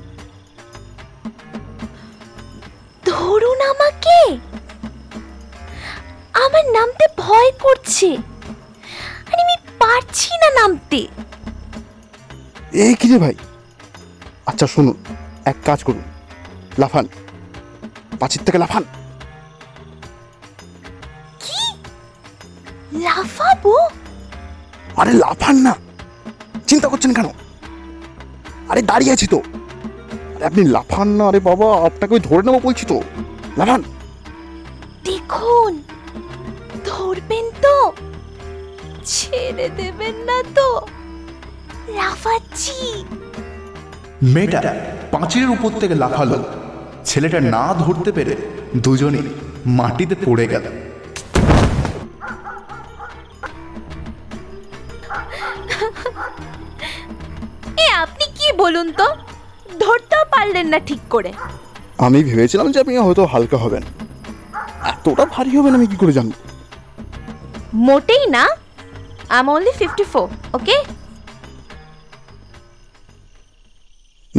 ধরুন 3.06 3.58
আমাকে। 3.72 4.18
আমার 6.44 6.64
নামতে 6.76 7.04
ভয় 7.16 7.50
করছে। 7.60 8.08
আরে 9.30 9.42
আমি 9.42 9.56
পারছি 9.78 10.30
না 10.42 10.48
নামতে। 10.60 11.00
এই 12.72 12.94
কি 12.94 13.06
রে 13.08 13.18
ভাই? 13.18 13.34
আচ্ছা 14.46 14.66
শুনুন 14.66 14.96
এক 15.44 15.56
কাজ 15.64 15.84
করুন। 15.84 16.02
লাফান। 16.78 17.06
পাঁচির 18.20 18.42
থেকে 18.44 18.58
লাফান। 18.58 18.84
কি? 21.44 21.60
লাফাবো? 23.04 23.74
আরে 24.96 25.12
লাফান 25.12 25.56
না। 25.56 25.74
চিন্তা 26.66 26.88
করছেন 26.88 27.14
কেন? 27.14 27.28
আরে 28.68 28.82
দাঁড়িয়ে 28.82 29.12
আছি 29.12 29.26
তো। 29.26 29.38
আরে 30.34 30.44
আপনি 30.44 30.62
লাফান 30.64 31.08
না 31.08 31.24
আরে 31.28 31.40
বাবা 31.40 31.86
আপনাকে 31.86 32.14
ওই 32.14 32.20
ধরে 32.20 32.42
নেব 32.42 32.56
বলছি 32.62 32.84
তো। 32.86 33.02
লাফান। 33.56 33.82
দেখুন 35.04 35.82
ধরবেন 36.90 37.46
তো? 37.64 37.76
ছেড়ে 39.14 39.66
দেবেন 39.80 40.16
না 40.28 40.38
তো? 40.56 40.68
লাফাচ্ছি। 41.98 42.78
মেয়েটা 44.34 44.60
পাঁচিলের 45.12 45.50
উপর 45.56 45.70
থেকে 45.80 45.94
লাফালো। 46.02 46.38
ছেলেটা 47.08 47.38
না 47.54 47.64
ধরতে 47.84 48.10
পেরে 48.12 48.34
দুজনেই 48.84 49.26
মাটিতে 49.78 50.14
পড়ে 50.26 50.46
গেল। 50.52 50.64
এ 57.84 57.86
আপনি 58.04 58.24
কি 58.38 58.46
বলুন 58.62 58.86
তো? 59.00 59.06
ধরতেও 59.82 60.24
পারলেন 60.34 60.66
না 60.72 60.78
ঠিক 60.88 61.02
করে। 61.10 61.30
আমি 62.06 62.18
ভেবেছিলাম 62.28 62.66
যে 62.72 62.78
আপনি 62.80 62.92
হয়তো 63.06 63.22
হালকা 63.32 63.58
হবেন। 63.64 63.84
এতটা 64.92 65.24
ভারী 65.34 65.52
হবেন 65.58 65.72
আমি 65.78 65.86
কি 65.92 65.96
করে 66.02 66.12
জানব? 66.18 66.32
মোটেই 67.74 68.26
না। 68.26 68.44
I'm 69.28 69.46
only 69.50 69.72
fifty 69.78 70.04
four 70.04 70.28
okay 70.54 70.76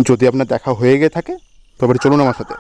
যদি 0.08 0.24
আপনার 0.28 0.48
দেখা 0.48 0.72
হয়ে 0.74 0.98
গিয়ে 0.98 1.10
থাকে 1.10 1.34
তবে 1.80 1.94
চলুন 2.04 2.22
আমার 2.22 2.38
সাথে। 2.38 2.56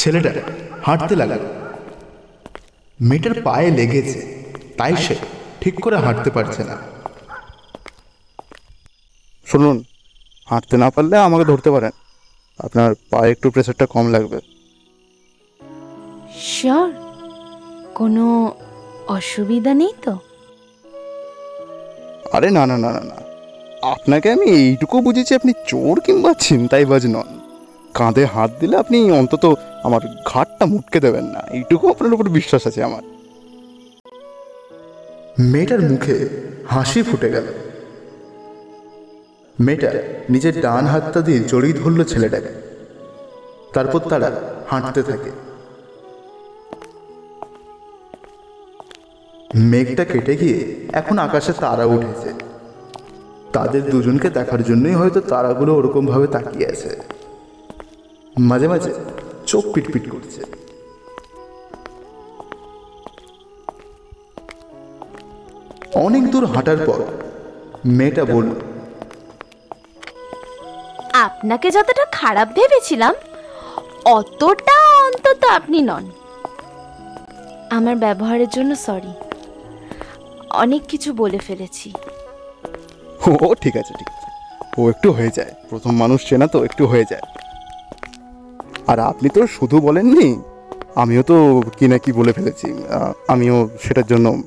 ছেলেটা 0.00 0.30
হাঁটতে 0.86 1.16
লাগল। 1.16 1.42
মেয়েটার 3.00 3.42
পায়ে 3.42 3.70
লেগেছে 3.70 4.20
তাই 4.78 4.96
সে 4.96 5.14
ঠিক 5.60 5.74
করে 5.80 5.96
হাঁটতে 5.96 6.30
পারছে 6.30 6.64
না। 6.64 7.01
শুনুন 9.52 9.84
হাঁটতে 10.46 10.76
না 10.76 10.90
পারলে 10.90 11.16
আমাকে 11.16 11.44
ধরতে 11.44 11.70
পারেন। 11.70 11.90
আপনার 12.58 12.94
পায়ে 13.10 13.32
একটু 13.32 13.50
প্রেশারটা 13.50 13.86
কম 13.86 14.10
লাগবে। 14.10 14.40
শিওর 16.40 16.92
কোনো 17.94 18.54
অসুবিধা 19.08 19.74
নেই 19.74 19.92
তো? 20.02 20.18
আরে 22.32 22.50
না 22.50 22.66
না 22.66 22.78
না 22.78 22.92
না 22.92 23.00
না। 23.00 23.16
আপনাকে 23.82 24.32
আমি 24.32 24.50
এইটুকু 24.50 25.00
বুঝেছি 25.00 25.34
আপনি 25.34 25.52
চোর 25.66 26.00
কিংবা 26.00 26.34
ছিনতাইবাজ 26.40 27.06
নন। 27.06 27.40
কাঁধে 27.94 28.24
হাত 28.24 28.50
দিলে 28.60 28.76
আপনি 28.76 29.12
অন্তত 29.12 29.54
আমার 29.84 30.00
ঘাটটা 30.24 30.66
মুটকে 30.66 31.00
দেবেন 31.00 31.24
না। 31.24 31.40
এইটুকু 31.50 31.90
আপনার 31.90 32.12
উপর 32.12 32.28
বিশ্বাস 32.28 32.66
আছে 32.66 32.82
আমার। 32.82 33.02
মেয়েটার 35.38 35.80
মুখে 35.80 36.28
হাসি 36.68 37.02
ফুটে 37.02 37.30
গেল। 37.30 37.71
মেয়েটা 39.60 39.92
নিজের 40.30 40.60
ডান 40.60 40.86
হাতটা 40.86 41.20
দিয়ে 41.20 41.38
জড়িয়ে 41.38 41.72
ধরলো 41.72 42.04
ছেলেটাকে। 42.04 42.48
তারপর 43.72 43.98
তারা 43.98 44.40
হাঁটতে 44.68 45.02
থাকে। 45.02 45.30
মেঘটা 49.54 50.04
কেটে 50.04 50.36
গিয়ে 50.36 50.88
এখন 50.92 51.18
আকাশে 51.18 51.52
তারা 51.52 51.84
উঠেছে। 51.84 52.32
তাদের 53.52 53.90
দুজনকে 53.90 54.30
দেখার 54.30 54.62
জন্যই 54.62 54.94
হয়তো 54.94 55.20
তারাগুলো 55.20 55.74
ওরকম 55.74 56.06
ভাবে 56.06 56.26
তাকিয়ে 56.26 56.68
আছে। 56.68 56.96
মাঝে 58.38 58.68
মাঝে 58.68 58.94
চোখ 59.46 59.64
পিটপিট 59.74 60.10
করছে। 60.10 60.42
অনেক 65.94 66.30
দূর 66.30 66.44
হাঁটার 66.44 66.76
পর 66.86 67.02
মেয়েটা 67.84 68.24
বলল 68.24 68.50
আপনাকে 71.14 71.70
যতটা 71.70 72.04
খারাপ 72.12 72.48
ভেবেছিলাম, 72.48 73.14
অতটা 74.04 74.76
অন্তত 75.06 75.44
আপনি 75.44 75.82
নন। 75.82 76.04
আমার 77.70 77.96
ব্যবহারের 77.96 78.48
জন্য 78.48 78.76
সরি 78.76 79.12
অনেক 80.50 80.82
কিছু 80.88 81.12
বলে 81.12 81.38
ফেলেছি। 81.38 81.92
ও 83.44 83.54
ঠিক 83.54 83.76
আছে 83.76 83.92
ঠিক 83.98 84.08
আছে। 84.08 84.28
ও 84.78 84.90
একটু 84.90 85.12
হয়ে 85.12 85.30
যায়। 85.30 85.52
প্রথম 85.70 85.96
মানুষ 85.96 86.26
চেনা 86.28 86.46
তো, 86.46 86.64
একটু 86.64 86.86
হয়ে 86.86 87.04
যায়। 87.10 87.22
আর 88.86 89.00
আপনি 89.00 89.28
তো 89.28 89.46
শুধু 89.46 89.80
বলেননি, 89.80 90.42
আমিও 90.94 91.22
তো 91.22 91.62
কি 91.78 91.88
না 91.88 91.98
কি 91.98 92.12
বলে 92.12 92.32
ফেলেছি। 92.32 92.68
আমিও 93.28 93.68
সেটার 93.82 94.06
জন্য 94.06 94.42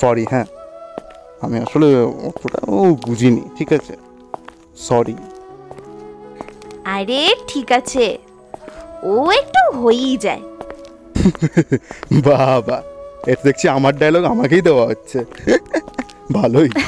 সরি 0.00 0.26
হ্যাঁ। 0.30 0.46
আমি 1.42 1.58
আসলে 1.58 2.02
অতটাও 2.28 2.94
বুঝিনি, 3.06 3.42
ঠিক 3.58 3.72
আছে। 3.72 3.96
সরি 4.76 5.16
আরে 6.88 7.22
ঠিক 7.48 7.68
আছে। 7.72 8.06
ও 9.02 9.30
একটু 9.30 9.62
হয়েই 9.78 10.16
যায়। 10.16 10.42
বাবা 12.28 12.76
এটা 13.26 13.42
দেখছি 13.44 13.68
আমার 13.68 13.94
ডায়লগ 13.98 14.24
আমাকেই 14.24 14.60
দেওয়া 14.60 14.84
হচ্ছে। 14.86 15.18
ভালোই। 16.36 16.70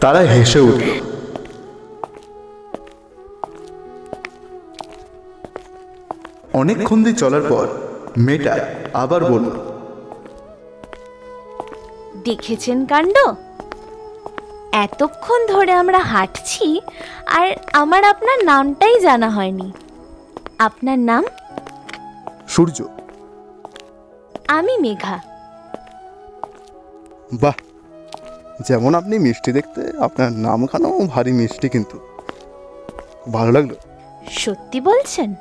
তারা 0.00 0.20
হেসে 0.32 0.60
উঠল। 0.60 0.88
অনেকক্ষণ 6.52 6.98
দিয়ে 7.04 7.16
চলার 7.16 7.44
পর 7.48 7.66
মেয়েটা 8.16 8.54
আবার 8.94 9.20
বলল 9.24 9.50
দেখেছেন 12.24 12.78
কাণ্ড? 12.86 13.16
এতক্ষণ 14.72 15.46
ধরে 15.46 15.72
আমরা 15.72 15.98
হাঁটছি 15.98 16.80
আর 17.26 17.56
আমার 17.72 18.04
আপনার 18.04 18.44
নামটাই 18.44 19.00
জানা 19.00 19.30
হয়নি। 19.30 19.72
আপনার 20.58 20.98
নাম? 20.98 21.24
সূর্য। 22.48 22.84
আমি 24.48 24.78
মেঘা। 24.78 25.18
বাহ 27.32 27.54
যেমন 28.68 28.94
আপনি 28.94 29.18
মিষ্টি 29.18 29.52
দেখতে 29.52 29.92
আপনার 30.00 30.32
নাম 30.32 30.42
নামখানাও 30.42 31.06
ভারী 31.06 31.32
মিষ্টি 31.32 31.68
কিন্তু। 31.68 31.98
ভালো 33.32 33.52
লাগল। 33.52 33.74
সত্যি 34.30 34.80
বলছেন? 34.80 35.34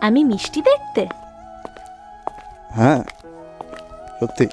আমি 0.00 0.24
মিষ্টি 0.24 0.62
দেখতে? 0.62 1.06
হ্যাঁ 2.70 3.02
সত্যি। 4.20 4.46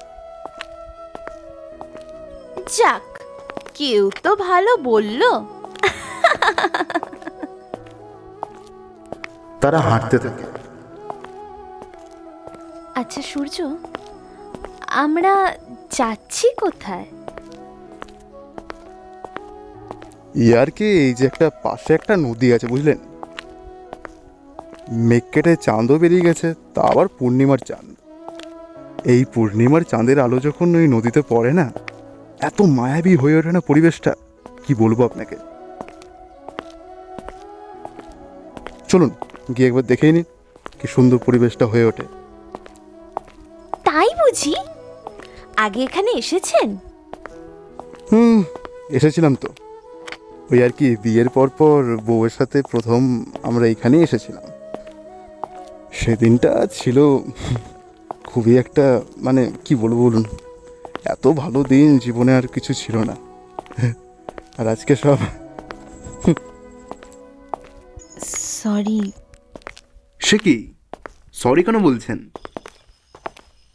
যাক 2.78 3.09
কেউ 3.80 4.04
তো 4.22 4.30
ভালো 4.36 4.72
বলল। 4.90 5.22
তারা 9.60 9.78
হাঁটতে 9.78 10.16
থাকে। 10.18 10.44
আচ্ছা 13.00 13.20
সূর্য 13.22 13.56
আমরা 15.04 15.32
যাচ্ছি 15.90 16.46
কোথায়? 16.58 17.06
ইয়ার 20.34 20.68
কি 20.70 20.86
এই 21.04 21.12
যে 21.14 21.24
একটা 21.26 21.46
পাশে 21.62 21.90
একটা 21.94 22.14
নদী 22.16 22.48
আছে 22.52 22.66
বুঝলেন? 22.66 22.98
মেঘ 25.08 25.24
কেটে 25.32 25.52
চাঁদও 25.56 25.96
বেরিয়ে 25.98 26.26
গেছে 26.28 26.48
তা 26.74 26.80
আবার 26.82 27.06
পূর্ণিমার 27.18 27.60
চাঁদ। 27.68 27.86
এই 29.04 29.22
পূর্ণিমার 29.34 29.82
চাঁদের 29.82 30.18
আলো 30.20 30.38
যখন 30.38 30.68
ওই 30.74 30.86
নদীতে 30.88 31.20
পড়ে 31.28 31.52
না 31.52 31.66
এত 32.48 32.60
মায়াবী 32.78 33.16
হয়ে 33.16 33.36
ওঠে 33.38 33.52
না 33.52 33.60
পরিবেশটা? 33.60 34.12
কি 34.66 34.72
বলব 34.74 34.98
আপনাকে? 35.04 35.36
চলুন 38.88 39.10
গিয়ে 39.54 39.68
একবার 39.68 39.82
দেখেই 39.82 40.12
নিন 40.12 40.24
কি 40.80 40.86
সুন্দর 40.94 41.18
পরিবেশটা 41.18 41.66
হয়ে 41.66 41.84
ওঠে। 41.84 42.04
তাই 43.84 44.10
বুঝি? 44.20 44.54
আগে 45.56 45.80
এখানে 45.82 46.10
এসেছেন? 46.22 46.68
হুম 48.12 48.38
এসেছিলাম 48.90 49.34
তো। 49.34 49.48
ওই 50.50 50.62
আর 50.62 50.72
কি 50.78 50.96
বিয়ের 51.02 51.28
পর 51.28 51.48
পর 51.58 51.80
বউয়ের 52.06 52.34
সাথে 52.38 52.62
প্রথম 52.62 53.00
আমরা 53.42 53.64
এখানেই 53.66 54.02
এসেছিলাম। 54.02 54.44
সেদিনটা 55.92 56.66
ছিল 56.72 56.98
খুবই 58.26 58.58
একটা 58.58 59.00
মানে 59.16 59.42
কি 59.64 59.74
বলব 59.74 59.98
বলুন? 60.06 60.24
এত 61.04 61.28
ভালো 61.28 61.64
দিন 61.64 61.98
জীবনে 61.98 62.34
আর 62.34 62.46
কিছু 62.46 62.74
ছিল 62.74 62.96
না। 62.98 63.16
আর 64.58 64.66
আজকে 64.66 64.96
সব 64.96 65.16
সরি। 68.28 69.12
সে 70.20 70.38
কি? 70.38 70.74
সরি 71.32 71.64
কেন 71.64 71.78
বলছেন? 71.78 72.30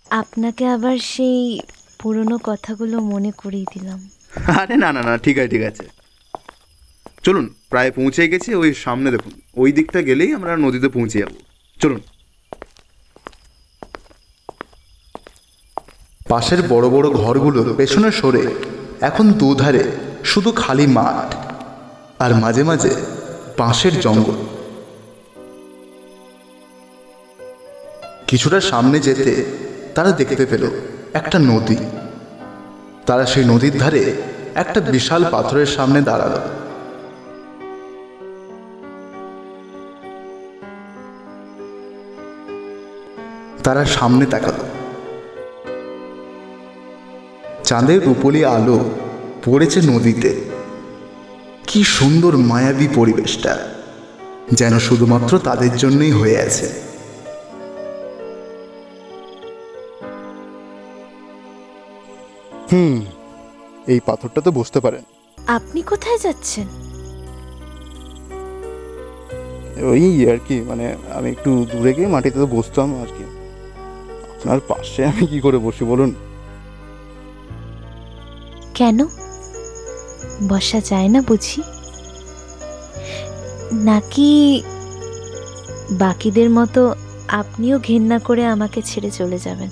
আপনাকে 0.09 0.67
আবার 0.67 0.97
সেই 0.97 1.59
পুরনো 1.99 2.39
কথাগুলো 2.43 2.99
মনে 2.99 3.31
করিয়ে 3.31 3.65
দিলাম। 3.73 4.09
আরে 4.57 4.75
না 4.75 4.93
না 4.93 5.01
না 5.01 5.17
ঠিক 5.17 5.37
আছে 5.37 5.47
ঠিক 5.47 5.61
আছে। 5.61 5.83
চলুন 7.23 7.53
প্রায় 7.69 7.91
পৌঁছে 7.91 8.27
গেছি 8.27 8.55
ওই 8.55 8.73
সামনে 8.73 9.11
দেখুন। 9.11 9.31
ওই 9.55 9.71
দিকটা 9.71 10.01
গেলেই 10.01 10.33
আমরা 10.33 10.57
নদীতে 10.57 10.89
পৌঁছে 10.89 11.19
যাব। 11.19 11.29
চলুন। 11.81 12.01
পাশের 16.29 16.61
বড় 16.69 16.87
বড় 16.89 17.07
ঘরগুলোর 17.09 17.69
পেছনে 17.77 18.09
সরে, 18.11 18.43
এখন 19.01 19.25
দুধারে 19.31 19.83
শুধু 20.23 20.49
খালি 20.51 20.87
মাঠ 20.87 21.29
আর 22.19 22.31
মাঝে 22.35 22.63
মাঝে 22.63 22.91
বাঁশের 23.57 23.95
জঙ্গল। 23.99 24.37
কিছুটা 28.27 28.59
সামনে 28.71 28.97
যেতে 28.99 29.33
তারা 29.95 30.11
দেখতে 30.11 30.43
পেল 30.45 30.63
একটা 31.13 31.37
নদী। 31.51 31.77
তারা 33.05 33.25
সেই 33.25 33.45
নদীর 33.45 33.75
ধারে 33.79 34.03
একটা 34.55 34.79
বিশাল 34.93 35.21
পাথরের 35.31 35.69
সামনে 35.77 35.99
দাঁড়াল। 36.01 36.33
তারা 43.63 43.83
সামনে 43.97 44.25
তাকালো। 44.25 44.63
চাঁদের 47.69 47.99
রূপলি 48.07 48.41
আলো 48.55 48.77
পড়েছে 49.45 49.79
নদীতে। 49.91 50.31
কি 51.69 51.79
সুন্দর 51.97 52.33
মায়াবী 52.49 52.87
পরিবেশটা 52.97 53.53
যেন 54.59 54.73
শুধুমাত্র 54.87 55.31
তাদের 55.47 55.73
জন্যই 55.77 56.13
হয়ে 56.19 56.37
আছে। 56.47 56.67
হুম 62.71 62.95
এই 63.87 63.99
পাথরটা 64.07 64.39
তো 64.45 64.51
বসতে 64.59 64.79
পারেন 64.85 65.03
আপনি 65.37 65.79
কোথায় 65.91 66.19
যাচ্ছেন? 66.25 66.67
ওই 69.91 70.05
আর 70.31 70.39
কি 70.47 70.55
মানে 70.69 70.85
আমি 71.17 71.27
একটু 71.35 71.51
দূরে 71.71 71.91
গিয়ে 71.93 72.09
মাটিতে 72.13 72.37
তো 72.43 72.47
বসতাম 72.57 72.89
আর 73.03 73.09
কি। 73.15 73.25
আপনার 74.33 74.59
পাশে 74.71 75.01
আমি 75.11 75.23
কি 75.31 75.39
করে 75.45 75.57
বসি 75.57 75.83
বলুন? 75.91 76.11
কেন? 78.75 79.07
বসা 80.49 80.79
যায় 80.79 81.07
না 81.07 81.21
বুঝি? 81.21 81.61
নাকি 83.73 84.63
বাকিদের 85.91 86.49
মতো 86.49 86.95
আপনিও 87.27 87.79
ঘেন্না 87.79 88.19
করে 88.19 88.45
আমাকে 88.45 88.81
ছেড়ে 88.81 89.11
চলে 89.11 89.39
যাবেন? 89.39 89.69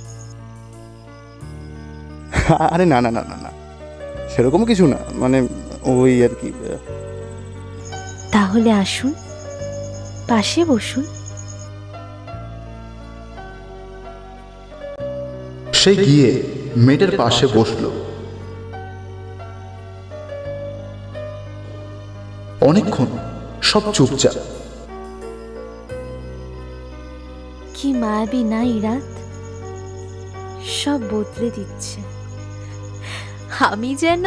আরে 2.59 2.85
না 2.85 3.01
না 3.01 3.11
না 3.11 3.21
না 3.21 3.35
না। 3.41 3.51
সেরকম 4.29 4.65
কিছু 4.65 4.87
না। 4.87 4.97
মানে 5.11 5.47
ওই 5.83 6.23
আর 6.23 6.29
কি 6.41 6.51
তাহলে 8.31 8.71
আসুন। 8.71 9.13
পাশে 10.27 10.65
বসুন। 10.65 11.05
সে 15.73 15.95
গিয়ে 15.95 16.43
মেয়েটার 16.77 17.11
পাশে 17.17 17.47
বসল। 17.47 18.02
অনেকক্ষণ 22.73 23.05
সব 23.61 23.93
চুপচাপ। 23.93 24.33
কি 27.73 27.93
মায়াবী 27.93 28.43
না 28.43 28.63
ইরাত? 28.63 29.09
সব 30.65 30.99
বদলে 31.11 31.49
দিচ্ছে। 31.49 32.01
আমি 33.59 33.95
যেন 33.95 34.23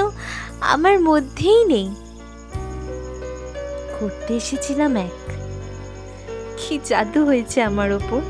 আমার 0.61 1.01
মধ্যেই 1.01 1.65
নেই। 1.65 1.91
করতে 4.01 4.35
এসেছিলাম 4.35 4.97
এক। 4.97 5.33
কি 6.57 6.81
জাদু 6.85 7.25
হয়েছে 7.25 7.63
আমার 7.63 7.93
ওপর? 7.93 8.21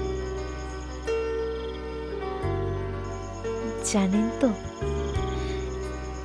জানেন 3.85 4.31
তো, 4.41 4.49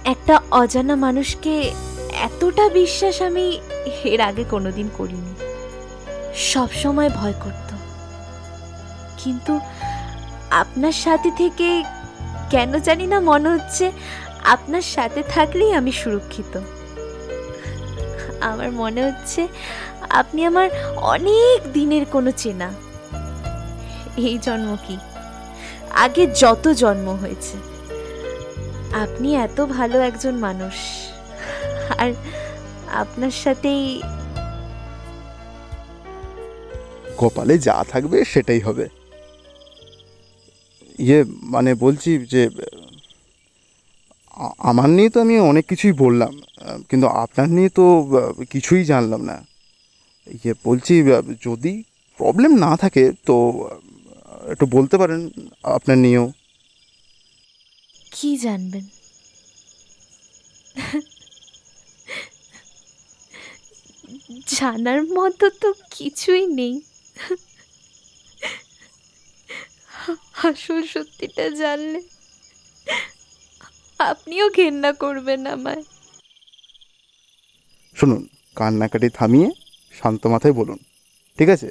একটা 0.06 0.42
অজানা 0.52 0.96
মানুষকে 0.96 1.74
এতটা 2.22 2.70
বিশ্বাস 2.70 3.22
আমি 3.22 3.62
এর 4.04 4.22
আগে 4.22 4.44
কোনোদিন 4.44 4.90
করিনি। 4.98 5.34
সব 6.36 6.72
সময় 6.72 7.10
ভয় 7.10 7.34
করতো। 7.44 7.76
কিন্তু 9.18 9.60
আপনার 10.50 10.92
সাথে 10.92 11.32
থেকে 11.38 11.84
কেন 12.50 12.80
জানি 12.80 13.08
না 13.08 13.20
মনে 13.20 13.50
হচ্ছে 13.50 13.92
আপনার 14.44 14.82
সাথে 14.82 15.24
থাকলেই 15.24 15.74
আমি 15.74 15.92
সুরক্ষিত। 15.92 16.60
আমার 18.42 18.72
মনে 18.72 19.06
হচ্ছে 19.06 19.48
আপনি 20.10 20.46
আমার 20.46 20.70
অনেক 20.96 21.74
দিনের 21.74 22.06
কোনো 22.06 22.32
চেনা। 22.32 22.74
এই 24.18 24.40
জন্ম 24.42 24.78
কি? 24.88 24.98
আগে 25.92 26.28
যত 26.28 26.68
জন্ম 26.68 27.10
হয়েছে। 27.10 27.58
আপনি 28.94 29.36
এত 29.36 29.66
ভালো 29.66 30.00
একজন 30.00 30.36
মানুষ। 30.36 30.74
আর 32.02 32.10
আপনার 33.02 33.34
সাথেই 33.44 33.84
কপালে 37.20 37.56
যা 37.68 37.78
থাকবে 37.92 38.18
সেটাই 38.34 38.62
হবে। 38.68 38.86
ইয়ে 41.06 41.20
মানে 41.54 41.72
বলছি 41.86 42.12
যে 42.34 42.42
আমার 44.70 44.90
নিয়ে 44.98 45.10
তো 45.14 45.18
আমি 45.26 45.36
অনেক 45.52 45.66
কিছুই 45.72 45.94
বললাম 46.04 46.34
কিন্তু 46.90 47.08
আপনার 47.24 47.48
নিয়ে 47.58 47.70
তো 47.80 47.86
কিছুই 48.54 48.84
জানলাম 48.92 49.22
না। 49.30 49.38
ইয়ে 50.42 50.54
বলছি 50.68 50.94
যদি 51.48 51.74
প্রবলেম 52.20 52.52
না 52.66 52.72
থাকে 52.82 53.04
তো 53.28 53.36
একটু 54.54 54.66
বলতে 54.76 54.96
পারেন 55.02 55.22
আপনার 55.78 55.98
নিয়েও। 56.06 56.26
কি 58.16 58.30
জানবেন? 58.46 58.86
জানার 64.56 65.04
মতো 65.04 65.50
তো 65.50 65.74
কিছুই 65.92 66.48
নেই। 66.48 66.82
আসল 70.44 70.88
সত্যিটা 70.88 71.50
জানলে 71.50 72.02
আপনিও 74.00 74.50
ঘেন্না 74.50 74.94
করবেন 74.94 75.48
আমায়। 75.48 75.84
শুনুন 77.96 78.28
কান্নাকাটি 78.56 79.10
থামিয়ে 79.10 79.50
শান্ত 80.02 80.28
মাথায় 80.28 80.54
বলুন 80.54 80.78
ঠিক 81.38 81.50
আছে? 81.50 81.70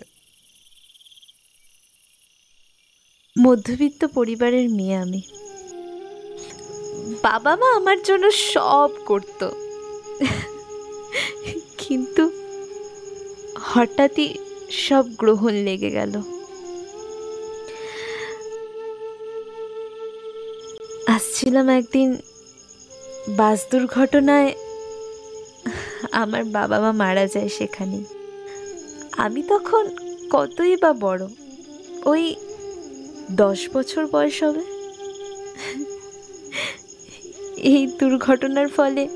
মধ্যবিত্ত 3.44 4.04
পরিবারের 4.14 4.68
মেয়ে 4.68 4.96
আমি। 4.96 5.22
বাবা 7.22 7.56
মা 7.56 7.68
আমার 7.74 8.02
জন্য 8.02 8.30
সব 8.30 8.90
করত। 9.06 9.50
কিন্তু 11.78 12.29
হঠাৎই 13.72 14.28
সব 14.86 15.04
গ্রহণ 15.18 15.54
লেগে 15.66 15.90
গেল। 15.90 16.14
আসছিলাম 21.06 21.68
একদিন 21.68 22.08
বাস 23.38 23.58
দুর্ঘটনায়। 23.70 24.50
আমার 26.12 26.44
বাবা 26.44 26.76
মা 26.84 26.92
মারা 26.92 27.24
যায় 27.26 27.48
সেখানে। 27.48 27.98
আমি 29.24 29.42
তখন 29.42 29.84
কতই 30.30 30.76
বা 30.76 30.92
বড়, 30.92 31.22
ওই 32.04 32.22
দশ 33.30 33.60
বছর 33.74 34.02
বয়স 34.06 34.38
হবে। 34.42 34.64
এই 37.70 37.80
দুর্ঘটনার 38.00 38.68
ফলে 38.68 39.08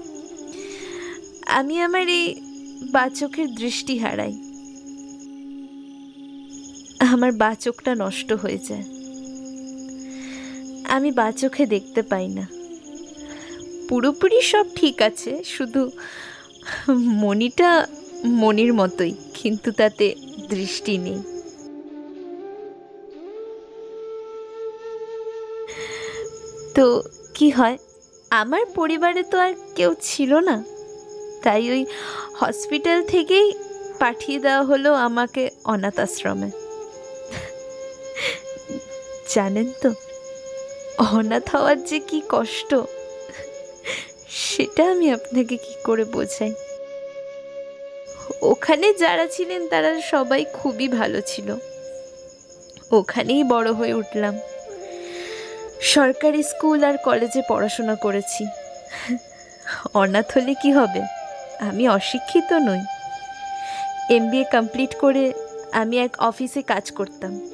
আমি 1.58 1.74
আমার 1.80 2.06
এই 2.08 2.26
বাচকের 2.92 3.48
দৃষ্টি 3.54 3.94
হারাই। 3.98 4.43
আমার 7.00 7.32
বাচকটা 7.32 7.94
নষ্ট 7.94 8.32
হয়ে 8.32 8.58
যায়। 8.68 8.84
আমি 10.88 11.10
বাচোখে 11.10 11.66
দেখতে 11.66 12.02
পাই 12.02 12.28
না। 12.28 12.46
পুরোপুরি 13.88 14.40
সব 14.40 14.66
ঠিক 14.76 15.02
আছে, 15.02 15.44
শুধু 15.44 15.90
মনিটা 17.22 17.86
মনির 18.24 18.72
মতোই, 18.74 19.14
কিন্তু 19.34 19.72
তাতে 19.72 20.14
দৃষ্টি 20.48 20.98
নেই। 20.98 21.20
তো 26.74 27.02
কি 27.34 27.50
হয়, 27.50 27.78
আমার 28.30 28.64
পরিবারে 28.74 29.22
তো 29.22 29.38
আর 29.38 29.52
কেউ 29.76 29.94
ছিল 30.02 30.32
না। 30.38 30.64
তাই 31.44 31.70
ওই 31.70 31.86
হসপিটাল 32.40 33.02
থেকেই 33.02 33.52
পাঠিয়ে 33.98 34.38
দেওয়া 34.38 34.62
হলো 34.62 34.94
আমাকে 34.94 35.50
অনাথ 35.64 35.98
আশ্রমে। 35.98 36.63
জানেন 39.28 39.72
তো, 39.82 39.94
অনাথ 40.98 41.56
হওয়ার 41.56 41.84
যে 41.84 41.98
কি 41.98 42.22
কষ্ট, 42.28 42.74
সেটা 44.28 44.90
আমি 44.90 45.12
আপনাকে 45.12 45.56
কি 45.56 45.74
করে 45.84 46.04
বোঝাই? 46.04 46.52
ওখানে 48.42 48.92
যারা 48.92 49.26
ছিলেন 49.26 49.68
তারা 49.68 50.00
সবাই 50.00 50.44
খুবই 50.52 50.88
ভালো 50.88 51.20
ছিল। 51.26 51.56
ওখানেই 52.92 53.44
বড় 53.44 53.72
হয়ে 53.72 53.94
উঠলাম। 53.94 54.38
সরকারি 55.80 56.42
স্কুল 56.42 56.84
আর 56.84 56.98
কলেজে 56.98 57.42
পড়াশোনা 57.48 57.94
করেছি। 57.94 58.46
অনাথ 59.94 60.38
হলে 60.38 60.54
কি 60.62 60.72
হবে? 60.72 61.00
আমি 61.60 61.88
অশিক্ষিত 61.88 62.52
নই। 62.52 62.80
এমবিএ 64.16 64.44
কমপ্লিট 64.52 64.94
করে 64.94 65.32
আমি 65.72 65.98
এক 65.98 66.10
অফিসে 66.18 66.62
কাজ 66.62 66.90
করতাম। 66.90 67.53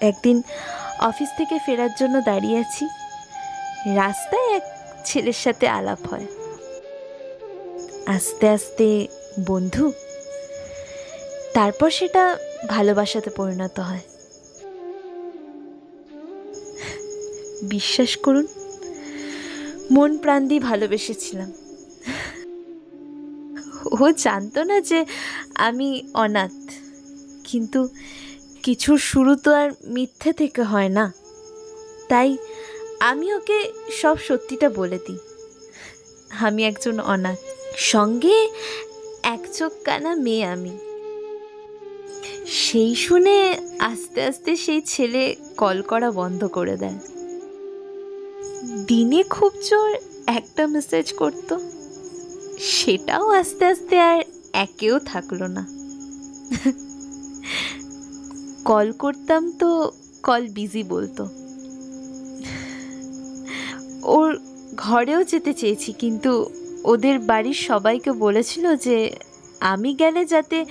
একদিন 0.00 0.36
অফিস 1.00 1.30
থেকে 1.38 1.56
ফেরার 1.66 1.92
জন্য 2.00 2.16
দাঁড়িয়ে 2.20 2.58
আছি। 2.58 2.84
রাস্তায় 3.94 4.48
এক 4.56 4.64
ছেলের 5.04 5.38
সাথে 5.44 5.66
আলাপ 5.68 6.00
হয়। 6.10 6.26
আস্তে 8.16 8.46
আস্তে 8.48 8.88
বন্ধু, 9.46 9.92
তারপর 11.54 11.90
সেটা 11.90 12.24
ভালোবাসাতে 12.68 13.30
পরিণত 13.30 13.76
হয়। 13.80 14.04
বিশ্বাস 17.74 18.12
করুন, 18.16 18.46
মন 19.90 20.10
প্রাণ 20.18 20.40
দিয়ে 20.48 20.60
ভালোবেসেছিলাম। 20.60 21.50
ও 24.00 24.04
জানতো 24.24 24.60
না 24.64 24.76
যে 24.80 25.04
আমি 25.54 25.88
অনাথ, 26.14 26.56
কিন্তু 27.44 27.80
কিছুর 28.62 28.98
শুরু 28.98 29.36
তো 29.36 29.54
আর 29.54 29.70
মিথ্যে 29.84 30.32
থেকে 30.32 30.62
হয় 30.62 30.88
না। 30.88 31.12
তাই 32.08 32.36
আমি 33.00 33.34
ওকে 33.34 33.72
সব 33.92 34.18
সত্যিটা 34.18 34.68
বলে 34.68 34.98
দিই। 35.06 35.18
আমি 36.40 36.64
একজন 36.64 37.00
অনাথ, 37.00 37.38
সঙ্গে 37.76 38.48
এক 39.22 39.40
চোখ 39.52 39.72
কানা 39.84 40.14
মেয়ে 40.14 40.44
আমি। 40.44 40.78
সেই 42.46 42.94
শুনে 42.94 43.60
আস্তে 43.78 44.22
আস্তে 44.22 44.56
সেই 44.56 44.80
ছেলে 44.80 45.36
কল 45.56 45.82
করা 45.82 46.10
বন্ধ 46.10 46.44
করে 46.46 46.76
দেয়। 46.76 46.98
দিনে 48.86 49.22
খুব 49.22 49.52
জোর 49.70 49.96
একটা 50.26 50.66
মেসেজ 50.66 51.12
করতো। 51.12 51.60
সেটাও 52.58 53.28
আস্তে 53.28 53.64
আস্তে 53.64 54.00
আর 54.00 54.20
একেও 54.52 54.98
থাকল 54.98 55.42
না। 55.42 55.66
কল 58.64 58.92
করতাম 58.92 59.52
তো 59.58 59.92
কল 60.22 60.48
বিজি 60.48 60.82
বলতো। 60.82 61.28
ওর 64.02 64.38
ঘরেও 64.76 65.24
যেতে 65.24 65.54
চেয়েছি, 65.54 65.92
কিন্তু 65.92 66.50
ওদের 66.84 67.18
বাড়ির 67.18 67.54
সবাইকে 67.54 68.12
বলেছিল 68.12 68.76
যে 68.76 69.10
আমি 69.60 69.94
গেলে 69.94 70.26
যাতে 70.26 70.64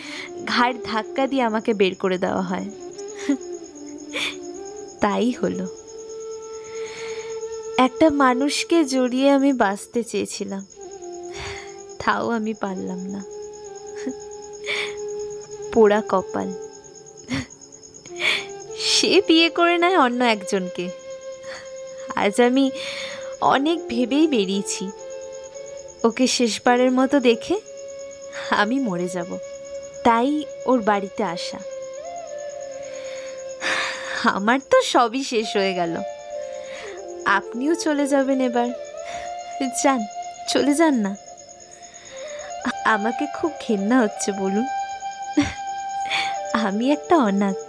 ঘাড় 0.48 0.74
ধাক্কা 0.86 1.28
দিয়ে 1.28 1.44
আমাকে 1.44 1.74
বের 1.74 1.96
করে 1.96 2.18
দেওয়া 2.18 2.42
হয়। 2.42 2.70
তাই 5.02 5.32
হলো। 5.32 5.68
একটা 7.78 8.10
মানুষকে 8.10 8.86
জড়িয়ে 8.86 9.32
আমি 9.32 9.54
বাঁচতে 9.54 10.04
চেয়েছিলাম। 10.04 10.66
তাও 12.06 12.30
আমি 12.30 12.54
পারলাম 12.54 13.00
না। 13.00 13.22
পোড়া 15.74 16.02
কপাল। 16.10 16.69
সে 19.02 19.22
বিয়ে 19.28 19.50
করে 19.50 19.78
নেয় 19.78 19.98
অন্য 19.98 20.24
একজনকে। 20.24 20.90
আজ 22.16 22.42
আমি 22.42 22.72
অনেক 23.42 23.88
ভেবেই 23.88 24.28
বেরিয়েছি। 24.28 24.92
ওকে 26.04 26.28
শেষবারের 26.28 26.92
মতো 26.92 27.20
দেখে 27.20 27.60
আমি 28.50 28.80
মরে 28.80 29.08
যাব। 29.08 29.38
তাই 30.04 30.44
ওর 30.66 30.82
বাড়িতে 30.82 31.24
আসা। 31.24 31.60
আমার 34.24 34.60
তো 34.70 34.82
সবই 34.82 35.24
শেষ 35.24 35.56
হয়ে 35.56 35.74
গেল। 35.74 35.98
আপনিও 37.26 37.76
চলে 37.76 38.08
যাবেন 38.08 38.42
এবার। 38.42 38.68
যান, 39.84 40.00
চলে 40.50 40.74
যান 40.74 40.94
না। 40.94 41.16
আমাকে 42.86 43.26
খুব 43.36 43.52
ঘেন্না 43.68 44.02
হচ্ছে, 44.02 44.32
বলুন। 44.32 44.66
আমি 46.54 46.92
একটা 46.92 47.18
অনাথ। 47.18 47.69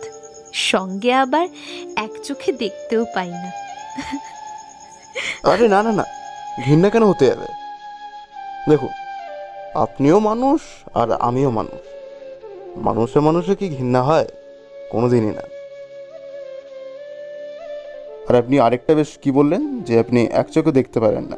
সঙ্গে 0.52 1.12
আবার 1.12 1.48
এক 1.96 2.10
চোখে 2.22 2.52
দেখতেও 2.52 3.04
পাই 3.14 3.28
না। 3.28 3.50
আরে 5.42 5.68
না 5.68 5.82
না 5.82 5.92
না, 5.92 6.04
ঘৃণা 6.64 6.90
কেন 6.90 7.04
হতে 7.04 7.26
যাবে 7.26 7.46
দেখুন 8.68 8.88
আপনিও 9.74 10.20
মানুষ 10.20 10.60
আর 10.94 11.12
আমিও 11.12 11.50
মানুষ। 11.50 11.80
মানুষে 12.76 13.20
মানুষে 13.20 13.54
কি 13.54 13.68
ঘৃণা 13.68 14.02
হয়? 14.02 14.26
কোনোদিনই 14.90 15.32
না। 15.34 15.42
আর 18.28 18.36
আপনি 18.36 18.60
আরেকটা 18.60 18.94
বেশ 18.94 19.18
কি 19.22 19.30
বললেন? 19.30 19.80
যে 19.80 19.98
আপনি 19.98 20.28
এক 20.30 20.46
চোখে 20.50 20.72
দেখতে 20.72 21.00
পারেন 21.00 21.24
না। 21.24 21.36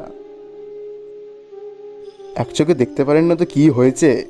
এক 2.34 2.46
চোখে 2.54 2.74
দেখতে 2.74 3.04
পারেন 3.04 3.24
না 3.24 3.36
তো 3.36 3.44
কি 3.44 3.70
হয়েছে? 3.70 4.28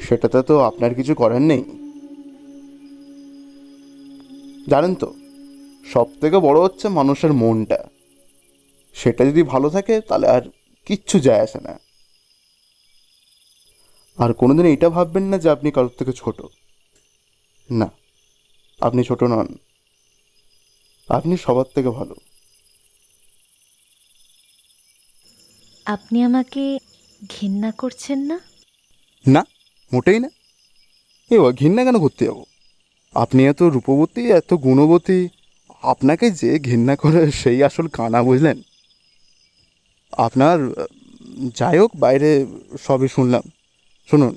সেটাতে 0.00 0.42
তো 0.42 0.60
আপনার 0.60 0.94
কিছু 0.94 1.14
করার 1.14 1.40
নেই। 1.40 1.77
জানেন 4.68 4.94
তো 4.94 5.14
সব 5.92 6.06
থেকে 6.20 6.38
বড় 6.38 6.60
হচ্ছে 6.60 6.88
মানুষের 6.88 7.32
মনটা। 7.32 7.88
সেটা 8.94 9.24
যদি 9.24 9.42
ভালো 9.42 9.70
থাকে 9.70 10.00
তাহলে 10.00 10.26
আর 10.26 10.42
কিচ্ছু 10.84 11.20
যায় 11.20 11.42
আসে 11.42 11.60
না। 11.60 11.80
আর 14.18 14.32
কোনোদিন 14.32 14.66
এটা 14.66 14.90
ভাববেন 14.90 15.22
না 15.22 15.38
যে 15.38 15.50
আপনি 15.50 15.70
কারোর 15.70 15.90
থেকে 15.98 16.12
ছোট। 16.12 16.42
না 17.70 17.90
আপনি 18.80 19.04
ছোট 19.04 19.22
নন। 19.22 19.58
আপনি 21.08 21.36
সবার 21.36 21.64
থেকে 21.74 21.90
ভালো। 21.90 22.14
আপনি 25.86 26.22
আমাকে 26.22 26.78
ঘেন্না 27.30 27.70
করছেন 27.70 28.18
না? 28.18 28.40
না 29.26 29.44
মোটেই 29.92 30.18
না। 30.18 30.28
এ 31.30 31.38
ঘৃণা 31.38 31.84
কেন 31.84 31.98
করতে 31.98 32.24
যাব? 32.24 32.44
আপনি 33.14 33.46
এত 33.46 33.62
রূপবতী, 33.62 34.30
এত 34.30 34.54
গুণবতী, 34.54 35.28
আপনাকে 35.82 36.30
যে 36.30 36.58
ঘৃণা 36.58 36.96
করে 36.96 37.30
সেই 37.30 37.62
আসল 37.62 37.88
কানা, 37.88 38.22
বুঝলেন? 38.22 38.62
আপনার, 40.12 40.86
যাই 41.54 41.78
হোক, 41.78 41.96
বাইরে 41.96 42.46
সবই 42.82 43.08
শুনলাম। 43.08 43.42
শুনুন, 44.10 44.36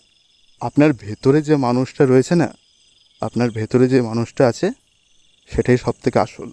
আপনার 0.61 0.93
ভেতরে 0.93 1.41
যে 1.41 1.55
মানুষটা 1.55 2.05
রয়েছে 2.05 2.35
না, 2.35 2.53
আপনার 3.21 3.51
ভেতরে 3.51 3.87
যে 3.87 4.01
মানুষটা 4.01 4.47
আছে, 4.47 4.71
সেটাই 5.49 5.77
সব 5.77 5.93
থেকে 6.03 6.19
আসল। 6.19 6.49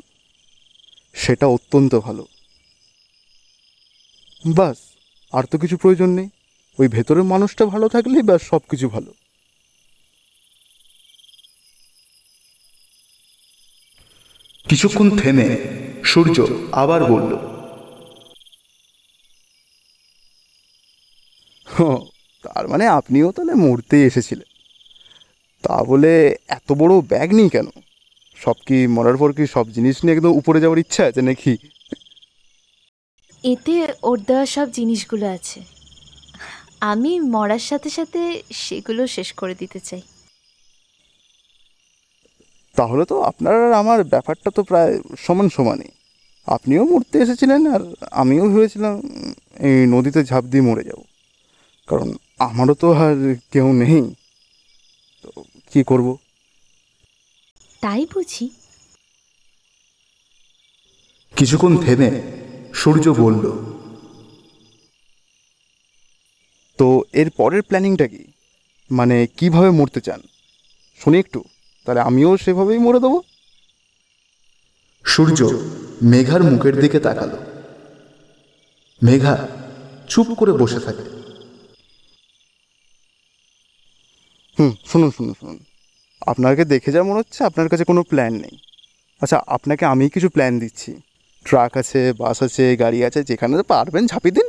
সেটা 1.15 1.47
অত্যন্ত 1.47 1.95
ভালো। 1.95 2.27
বাস, 4.47 4.77
আর 5.33 5.45
তো 5.45 5.59
কিছু 5.59 5.77
প্রয়োজন 5.77 6.09
নেই। 6.09 6.29
ওই 6.79 6.89
ভেতরের 6.89 7.23
মানুষটা 7.23 7.67
ভালো 7.67 7.89
থাকলেই 7.89 8.23
ব্যাস 8.23 8.43
সব 8.43 8.61
কিছু 8.71 8.89
ভালো। 8.89 9.15
কিছুক্ষণ 14.71 15.09
থেমে 15.21 15.49
সূর্য 16.05 16.37
আবার 16.73 17.01
বলল 17.13 17.33
তার 22.45 22.65
মানে 22.69 22.85
আপনিও 22.99 23.29
তাহলে 23.37 23.55
মরতেই 23.65 24.05
এসেছিলেন। 24.11 24.49
তা 25.65 25.77
বলে 25.91 26.13
এত 26.49 26.69
বড় 26.81 26.95
ব্যাগ 27.11 27.29
নেই 27.39 27.49
কেন? 27.49 27.69
সব 28.37 28.57
কি 28.67 28.79
মরার 28.87 29.17
পর 29.17 29.31
কি 29.33 29.45
সব 29.55 29.67
জিনিস 29.71 29.97
নিয়ে 30.05 30.15
একদম 30.17 30.33
উপরে 30.41 30.59
যাওয়ার 30.61 30.83
ইচ্ছা 30.85 31.03
আছে 31.07 31.23
নাকি? 31.23 31.53
এতে 33.45 33.75
ওর 34.09 34.17
দেওয়া 34.29 34.47
সব 34.47 34.67
জিনিসগুলো 34.71 35.27
আছে। 35.37 35.59
আমি 36.81 37.13
মরার 37.35 37.65
সাথে 37.71 37.91
সাথে 37.91 38.21
সেগুলো 38.65 39.03
শেষ 39.07 39.29
করে 39.33 39.55
দিতে 39.55 39.81
চাই। 39.81 40.03
তাহলে 42.79 43.05
তো 43.05 43.17
আপনার 43.21 43.55
আর 43.67 43.73
আমার 43.73 44.05
ব্যাপারটা 44.05 44.51
তো 44.51 44.61
প্রায় 44.63 44.93
সমান 45.19 45.49
সমানই। 45.49 45.91
আপনিও 46.47 46.85
মরতে 46.85 47.17
এসেছিলেন 47.19 47.61
আর 47.75 47.83
আমিও 48.11 48.45
ভেবেছিলাম 48.49 48.95
এই 49.69 49.79
নদীতে 49.87 50.21
ঝাঁপ 50.25 50.45
দিয়ে 50.45 50.63
মরে 50.63 50.85
যাব। 50.85 51.01
কারণ 51.89 52.09
আমারও 52.39 52.75
তো 52.75 52.89
আর 52.93 53.17
কেউ 53.53 53.73
নেই। 53.73 54.15
তো 55.23 55.29
কী 55.71 55.81
করব? 55.83 56.17
তাই 57.81 58.07
বুঝি। 58.15 58.47
কিছুক্ষণ 61.37 61.73
থেমে 61.77 62.11
সূর্য 62.75 63.05
বলল 63.09 63.45
তো 66.79 66.87
এর 67.13 67.29
পরের 67.31 67.63
প্ল্যানিংটা 67.63 68.07
কি? 68.09 68.23
মানে 68.91 69.17
কীভাবে 69.37 69.71
মরতে 69.71 70.01
চান? 70.01 70.21
শুনি 71.01 71.19
একটু। 71.19 71.41
তাহলে 71.89 72.03
আমিও 72.09 72.31
সেভাবেই 72.37 72.79
মরে 72.79 73.01
দেবো। 73.01 73.19
সূর্য 75.05 75.41
মেঘার 76.03 76.43
মুখের 76.43 76.77
দিকে 76.81 76.99
তাকালো। 77.01 77.39
মেঘা 79.03 79.35
চুপ 80.09 80.29
করে 80.35 80.53
বসে 80.53 80.81
থাকে। 80.81 81.05
হুম 84.57 84.73
শুনুন 84.87 85.11
শুনুন 85.17 85.35
শুনুন। 85.41 85.59
আপনাকে 86.27 86.65
দেখে 86.65 86.91
যা 86.93 87.01
মনে 87.03 87.19
হচ্ছে 87.19 87.41
আপনার 87.45 87.69
কাছে 87.69 87.85
কোনো 87.85 88.03
প্ল্যান 88.03 88.33
নেই। 88.33 88.57
আচ্ছা 89.23 89.39
আপনাকে 89.47 89.85
আমি 89.85 90.05
কিছু 90.09 90.29
প্ল্যান 90.29 90.53
দিচ্ছি। 90.59 90.91
ট্রাক 91.47 91.73
আছে 91.77 92.01
বাস 92.13 92.39
আছে 92.43 92.65
গাড়ি 92.77 92.99
আছে 93.05 93.21
যেখানে 93.25 93.55
তো 93.57 93.63
পারবেন 93.63 94.03
ঝাঁপি 94.07 94.31
দিন। 94.31 94.49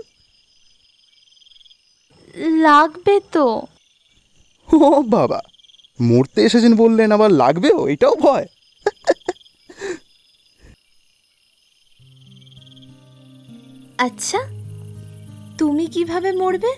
লাগবে 2.66 3.16
তো। 3.32 3.48
ও 4.68 5.02
বাবা 5.16 5.40
মরতে 6.00 6.40
এসেছেন 6.44 6.76
বললেন 6.76 7.12
আবার 7.12 7.32
লাগবেও? 7.32 7.88
এটাও 7.88 8.16
ভয়। 8.16 8.48
আচ্ছা 13.98 14.40
তুমি 15.58 15.86
কীভাবে 15.88 16.32
মরবে? 16.32 16.72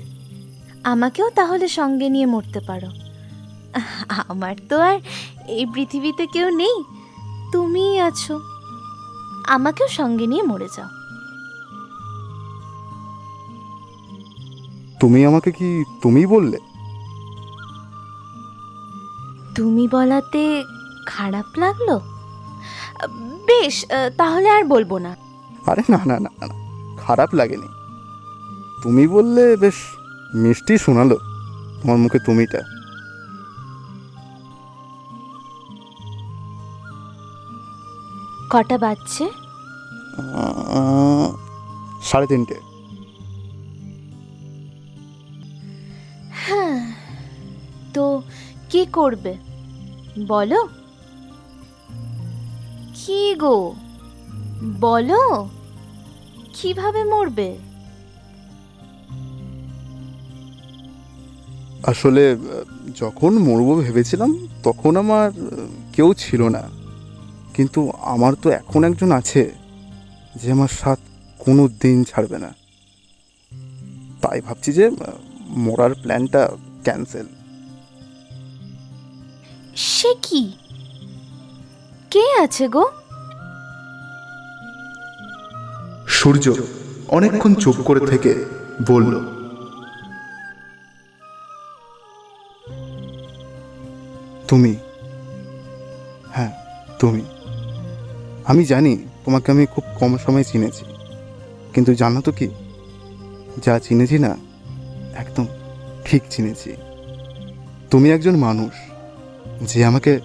আমাকেও 0.84 1.30
তাহলে 1.30 1.67
সঙ্গে 1.67 2.09
নিয়ে 2.09 2.26
মরতে 2.26 2.59
পারো। 2.59 2.89
আমার 4.30 4.55
তো 4.69 4.78
আর 4.80 4.97
এই 5.47 5.65
পৃথিবীতে 5.74 6.24
কেউ 6.28 6.47
নেই 6.49 6.76
তুমিই 7.51 7.99
আছো। 7.99 8.39
আমাকেও 9.47 9.88
সঙ্গে 9.88 10.26
নিয়ে 10.28 10.43
মরে 10.43 10.69
যাও। 10.76 10.89
তুমি 14.99 15.26
আমাকে 15.26 15.51
কি 15.51 15.69
তুমি 16.01 16.26
বললে? 16.26 16.57
তুমি 19.56 19.84
বলাতে 19.88 20.43
খারাপ 21.08 21.47
লাগল? 21.58 21.89
বেশ 23.49 23.76
তাহলে 24.18 24.47
আর 24.58 24.64
বলব 24.74 24.91
না। 25.06 25.12
আরে 25.72 25.84
না 25.93 25.99
না 26.10 26.16
না 26.26 26.32
না 26.39 26.56
খারাপ 27.04 27.30
লাগেনি। 27.39 27.70
তুমি 28.84 29.04
বললে 29.16 29.43
বেশ 29.64 29.78
মিষ্টি 30.43 30.74
শোনালো 30.84 31.18
তোমার 31.80 31.97
মুখে 32.04 32.20
তুমিটা। 32.28 32.62
কটা 38.54 38.78
বাজছে? 38.84 39.26
সাড়ে 42.10 42.28
তিনটে। 42.32 42.58
করবে? 48.94 49.38
বলো। 50.28 50.68
কি 52.96 53.36
গো? 53.36 53.74
বলো। 54.80 55.48
কীভাবে 56.54 57.04
মরবে? 57.04 57.58
আসলে 61.84 62.38
যখন 62.96 63.38
মরবো 63.38 63.76
ভেবেছিলাম, 63.76 64.48
তখন 64.64 64.96
আমার 64.96 65.32
কেউ 65.94 66.14
ছিল 66.14 66.48
না। 66.48 66.64
কিন্তু 67.54 67.92
আমার 68.02 68.34
তো 68.34 68.50
এখন 68.50 68.84
একজন 68.84 69.12
আছে, 69.12 69.52
যে 70.36 70.52
আমার 70.52 70.68
সাথ 70.68 71.00
কোনো 71.39 71.68
দিন 71.68 72.04
ছাড়বে 72.04 72.38
না। 72.38 72.52
তাই 74.22 74.42
ভাবছি 74.42 74.74
যে 74.74 74.86
মরার 75.50 75.94
প্ল্যানটা 75.94 76.50
ক্যান্সেল 76.84 77.26
সে 79.76 80.11
কি? 80.24 80.41
কে 82.11 82.24
আছে 82.43 82.65
গো? 82.69 82.86
সূর্য 86.07 86.45
অনেকক্ষণ 87.09 87.53
চুপ 87.55 87.78
করে 87.86 88.01
থেকে 88.11 88.32
বলল, 88.88 89.13
তুমি 94.47 94.74
হ্যাঁ 96.36 96.51
তুমি। 96.99 97.24
আমি 98.45 98.63
জানি 98.65 98.93
তোমাকে 99.26 99.47
আমি 99.51 99.63
খুব 99.74 99.84
কম 99.99 100.11
সময় 100.17 100.45
চিনেছি, 100.51 100.84
কিন্তু 101.74 101.91
জানো 101.95 102.19
তো 102.22 102.32
কি? 102.32 102.47
যা 103.63 103.74
চিনেছি 103.80 104.17
না, 104.19 104.32
একদম 105.15 105.45
ঠিক 106.05 106.22
চিনেছি। 106.30 106.72
তুমি 107.91 108.07
একজন 108.11 108.36
মানুষ। 108.36 108.74
যে 109.62 109.86
আমাকে 109.86 110.20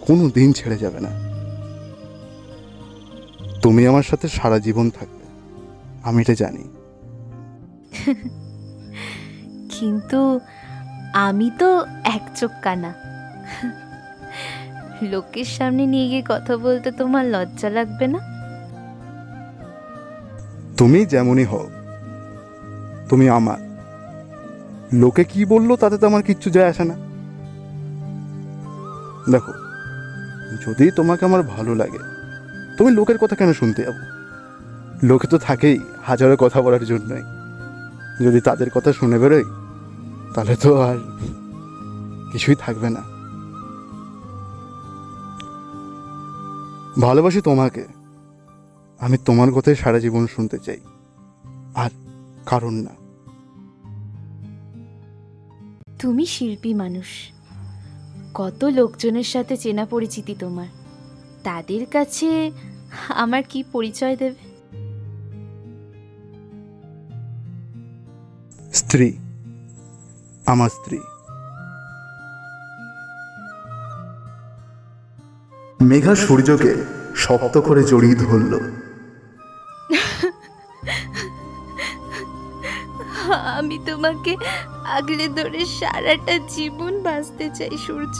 কোনো 0.00 0.30
দিন 0.30 0.52
ছেড়ে 0.52 0.78
যাবে 0.78 1.00
না। 1.00 1.08
তুমি 3.62 3.86
আমার 3.86 4.02
সাথে 4.02 4.28
সারা 4.28 4.58
জীবন 4.58 4.90
থাকবে 4.90 5.24
আমি 6.02 6.20
এটা 6.20 6.34
জানি। 6.34 6.64
কিন্তু 9.70 10.40
আমি 11.14 11.50
তো 11.58 11.84
এক 12.04 12.22
চোখ 12.36 12.50
কানা। 12.62 12.94
লোকের 15.02 15.44
সামনে 15.44 15.86
নিয়ে 15.86 16.08
গিয়ে 16.08 16.22
কথা 16.28 16.56
বলতে 16.56 16.92
তোমার 16.92 17.26
লজ্জা 17.26 17.70
লাগবে 17.70 18.06
না? 18.06 18.18
তুমি 20.76 21.06
যেমনই 21.06 21.44
হও 21.44 21.70
তুমি 23.08 23.28
আমার। 23.28 23.58
লোকে 24.92 25.24
কি 25.24 25.44
বলল 25.44 25.76
তাতে 25.76 25.98
তো 25.98 26.06
আমার 26.06 26.22
কিচ্ছু 26.22 26.50
যায় 26.50 26.68
আসে 26.68 26.84
না। 26.84 27.07
দেখো, 29.30 29.52
যদি 30.66 30.90
তোমাকে 30.90 31.24
আমার 31.24 31.42
ভালো 31.42 31.74
লাগে, 31.74 31.98
তুমি 32.78 32.90
লোকের 32.90 33.18
কথা 33.18 33.34
কেন 33.36 33.52
শুনতে 33.52 33.82
যাব? 33.82 33.96
লোকে 35.02 35.26
তো 35.26 35.38
থাকেই 35.38 35.78
হাজারো 36.02 36.36
কথা 36.36 36.62
বলার 36.62 36.84
জন্যই। 36.84 37.24
যদি 38.24 38.40
তাদের 38.40 38.70
কথা 38.70 38.92
শুনে 38.92 39.18
বেরোই, 39.18 39.44
তাহলে 40.34 40.56
তো 40.56 40.70
আর 40.80 40.98
কিছুই 42.32 42.54
থাকবে 42.54 42.88
না। 42.90 43.02
ভালোবাসি 47.00 47.40
তোমাকে। 47.40 47.84
আমি 49.00 49.16
তোমার 49.18 49.52
কথাই 49.52 49.74
সারা 49.74 49.98
জীবন 49.98 50.26
শুনতে 50.26 50.58
চাই, 50.58 50.80
আর 51.74 51.90
কারণ 52.46 52.74
না। 52.74 52.94
তুমি 55.98 56.26
শিল্পী 56.26 56.74
মানুষ। 56.74 57.08
কত 58.34 58.64
লোকজনের 58.64 59.24
সাথে 59.24 59.56
চেনা 59.56 59.86
পরিচিতি 59.86 60.34
তোমার? 60.38 60.66
তাদের 61.44 61.86
কাছে 61.86 62.52
আমার 63.08 63.42
কি 63.48 63.62
পরিচয় 63.72 64.16
দেবে? 64.16 64.48
স্ত্রী 68.72 69.18
আমার 70.46 70.70
স্ত্রী। 70.70 70.98
মেঘা 75.82 76.14
সূর্যকে 76.14 76.74
শক্ত 77.16 77.58
করে 77.58 77.84
জড়িয়ে 77.84 78.14
ধরল। 78.14 78.60
আমি 83.58 83.78
তোমাকে 83.86 84.36
আগলে 84.84 85.28
ধরে 85.28 85.66
সারাটা 85.66 86.38
জীবন 86.48 87.02
বাঁচতে 87.02 87.50
চাই, 87.54 87.78
সূর্য। 87.86 88.18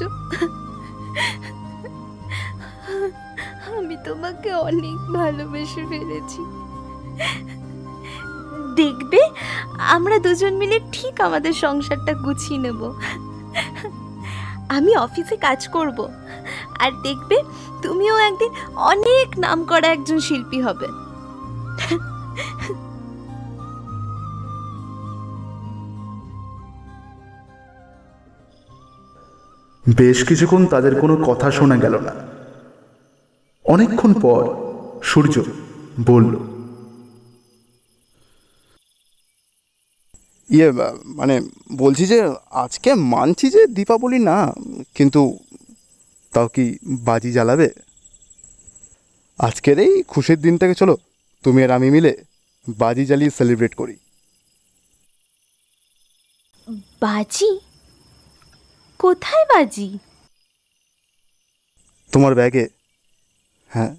আমি 3.76 3.96
তোমাকে 4.04 4.54
অনেক 4.54 4.98
ভালোবেসে 5.14 5.82
ফেলেছি। 5.88 6.42
দেখবে, 8.74 9.20
আমরা 9.78 10.18
দুজন 10.18 10.52
মিলে 10.54 10.80
ঠিক 10.92 11.20
আমাদের 11.20 11.52
সংসারটা 11.52 12.12
গুছিয়ে 12.12 12.60
নেব। 12.60 12.80
আমি 14.68 14.96
অফিসে 14.96 15.36
কাজ 15.36 15.68
করব। 15.68 15.98
আর 16.78 16.90
দেখবে, 17.02 17.36
তুমিও 17.82 18.16
একদিন 18.18 18.50
অনেক 18.76 19.38
নাম 19.38 19.64
করা 19.64 19.86
একজন 19.86 20.18
শিল্পী 20.20 20.60
হবে। 20.60 20.88
বেশ 29.96 30.24
কিছুক্ষণ 30.24 30.66
তাদের 30.66 31.00
কোনো 31.00 31.16
কথা 31.16 31.50
শোনা 31.50 31.76
গেল 31.76 31.94
না। 31.96 32.12
অনেকক্ষণ 33.64 34.12
পর 34.20 34.42
সূর্য 35.02 35.42
বলল 36.06 36.34
ইয়ে 40.50 40.72
মানে 41.04 41.40
বলছি 41.72 42.06
যে 42.06 42.28
আজকে 42.50 42.94
মানছি 42.94 43.50
যে 43.50 43.66
দীপাবলি 43.66 44.18
না 44.18 44.54
কিন্তু 44.94 45.38
তাও 46.34 46.48
কি 46.48 46.78
বাজি 46.88 47.32
জ্বালাবে? 47.32 47.68
আজকের 49.38 49.78
এই 49.78 50.02
খুশির 50.02 50.40
দিনটাকে 50.40 50.74
চলো 50.74 50.96
তুমি 51.44 51.62
আর 51.64 51.70
আমি 51.70 51.90
মিলে 51.90 52.16
বাজি 52.78 53.06
জ্বালিয়ে 53.06 53.30
সেলিব্রেট 53.30 53.74
করি। 53.74 53.96
বাজি? 57.02 57.60
কোথায় 58.98 59.44
বাজি? 59.44 59.98
তোমার 62.12 62.34
ব্যাগে? 62.34 62.68
হ্যাঁ 63.68 63.96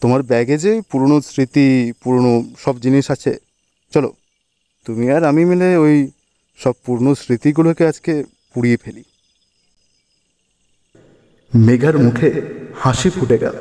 তোমার 0.00 0.22
ব্যাগে 0.22 0.58
যে 0.58 0.82
পুরনো 0.90 1.20
স্মৃতি, 1.20 1.92
পুরনো 2.02 2.44
সব 2.58 2.80
জিনিস 2.80 3.10
আছে। 3.10 3.38
চলো, 3.92 4.12
তুমি 4.84 5.10
আর 5.10 5.24
আমি 5.24 5.44
মিলে 5.44 5.76
ওই 5.76 6.10
সব 6.58 6.74
পুরনো 6.84 7.14
স্মৃতিগুলোকে 7.14 7.86
আজকে 7.86 8.24
পুড়িয়ে 8.54 8.76
ফেলি। 8.76 9.04
মেঘার 11.52 11.98
মুখে 11.98 12.30
হাসি 12.76 13.10
ফুটে 13.10 13.38
গেল। 13.38 13.56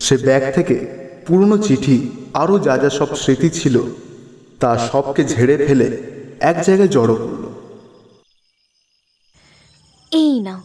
সে 0.00 0.16
ব্যাগ 0.16 0.54
থেকে 0.54 0.76
পুরনো 1.26 1.58
চিঠি, 1.58 2.10
আরও 2.34 2.58
যা 2.58 2.78
যা 2.78 2.90
সব 2.90 3.16
স্মৃতি 3.16 3.50
ছিল, 3.50 3.76
তা 4.60 4.78
সবকে 4.78 5.24
ঝেড়ে 5.24 5.56
ফেলে 5.66 5.88
এক 6.40 6.56
জায়গায় 6.62 6.88
জড়ো 6.88 7.16
করল। 7.16 7.53
এই 10.14 10.40
নাও। 10.40 10.60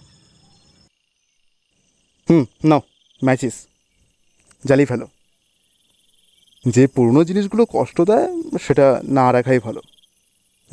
হুম 2.29 2.45
নাও 2.63 2.81
ম্যাচিস 3.21 3.55
জ্বালিয়ে 4.65 4.85
ফেলো। 4.85 5.07
যে 6.65 6.87
পুরনো 6.87 7.23
জিনিসগুলো 7.23 7.63
কষ্ট 7.69 8.01
দেয় 8.01 8.27
সেটা 8.59 9.01
না 9.03 9.33
রাখাই 9.33 9.59
ভালো। 9.59 9.81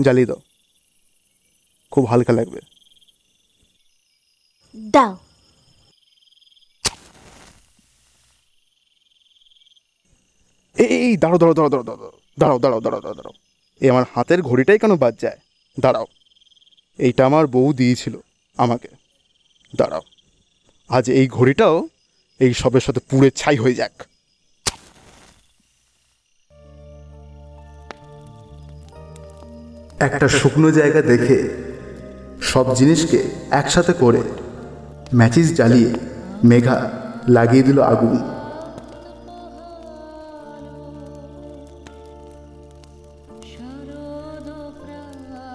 জ্বালিয়ে 0.03 0.27
দাও। 0.27 0.41
খুব 1.91 2.05
হালকা 2.05 2.33
লাগবে। 2.33 2.61
দাও। 4.93 5.17
এই 10.77 11.17
দাঁড়ো 11.17 11.39
দাঁড়ো 11.39 11.55
দাঁড়ো 11.55 11.71
দাঁড়ো 11.71 11.85
দাঁড়ো 11.85 12.11
দাঁড়াও 12.39 12.59
দাঁড়াও 12.59 12.81
দাঁড়াও 12.81 13.01
দাঁড়াও 13.01 13.15
দাঁড়াও 13.15 13.35
এই 13.81 13.91
আমার 13.91 14.05
হাতের 14.15 14.43
ঘড়িটাই 14.43 14.79
কেন 14.79 14.97
বাদ 14.97 15.15
যায় 15.19 15.39
দাঁড়াও। 15.81 16.07
এইটা 16.99 17.27
আমার 17.27 17.47
বউ 17.47 17.73
দিয়েছিল। 17.73 18.15
আমাকে। 18.57 18.89
দাঁড়াও। 19.77 20.01
আজ 20.89 21.11
এই 21.11 21.29
ঘড়িটাও 21.29 21.89
এই 22.41 22.55
সবের 22.55 22.81
সাথে 22.81 23.01
পুড়ে 23.11 23.31
ছাই 23.31 23.57
হয়ে 23.57 23.75
যাক। 23.75 23.93
একটা 30.01 30.29
শুকনো 30.29 30.71
জায়গা 30.71 31.03
দেখে 31.03 31.49
সব 32.43 32.75
জিনিসকে 32.75 33.19
একসাথে 33.51 33.93
করে 33.93 34.23
ম্যাচিস 35.15 35.55
জ্বালিয়ে 35.55 35.91
মেঘা 36.45 36.91
লাগিয়ে 37.29 37.63
দিল 37.63 37.83
আগুন। 37.83 38.17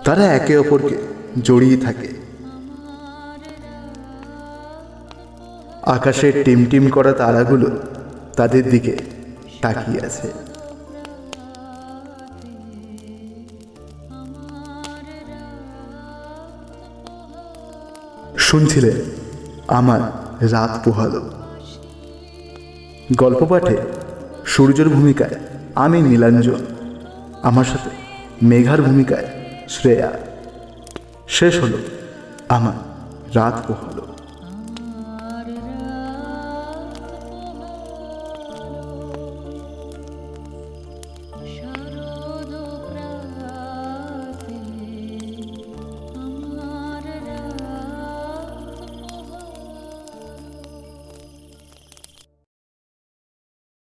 তারা 0.05 0.33
একে 0.33 0.57
অপরকে 0.57 0.97
জড়িয়ে 1.41 1.77
থাকে। 1.77 2.20
আকাশের 5.95 6.33
টিমটিম 6.43 6.89
করা 6.89 7.11
তারাগুলো 7.13 7.69
তাদের 8.35 8.63
দিকে 8.69 8.93
তাকিয়ে 9.61 10.01
আছে। 10.05 10.27
শুনছিলেন 18.37 18.97
আমার 19.67 20.01
রাত 20.51 20.71
পোহালো। 20.85 21.21
গল্প 23.15 23.41
পাঠে 23.45 23.77
সূর্যের 24.45 24.89
ভূমিকায় 24.89 25.35
আমি 25.75 26.01
নীলাঞ্জন, 26.01 26.61
আমার 27.43 27.65
সাথে 27.65 27.89
মেঘার 28.41 28.81
ভূমিকায় 28.81 29.27
শ্রেয়া। 29.69 30.11
শেষ 31.27 31.53
হলো 31.63 31.77
আমার 32.49 32.77
রাত 33.35 33.55
পোহালো। 33.67 34.03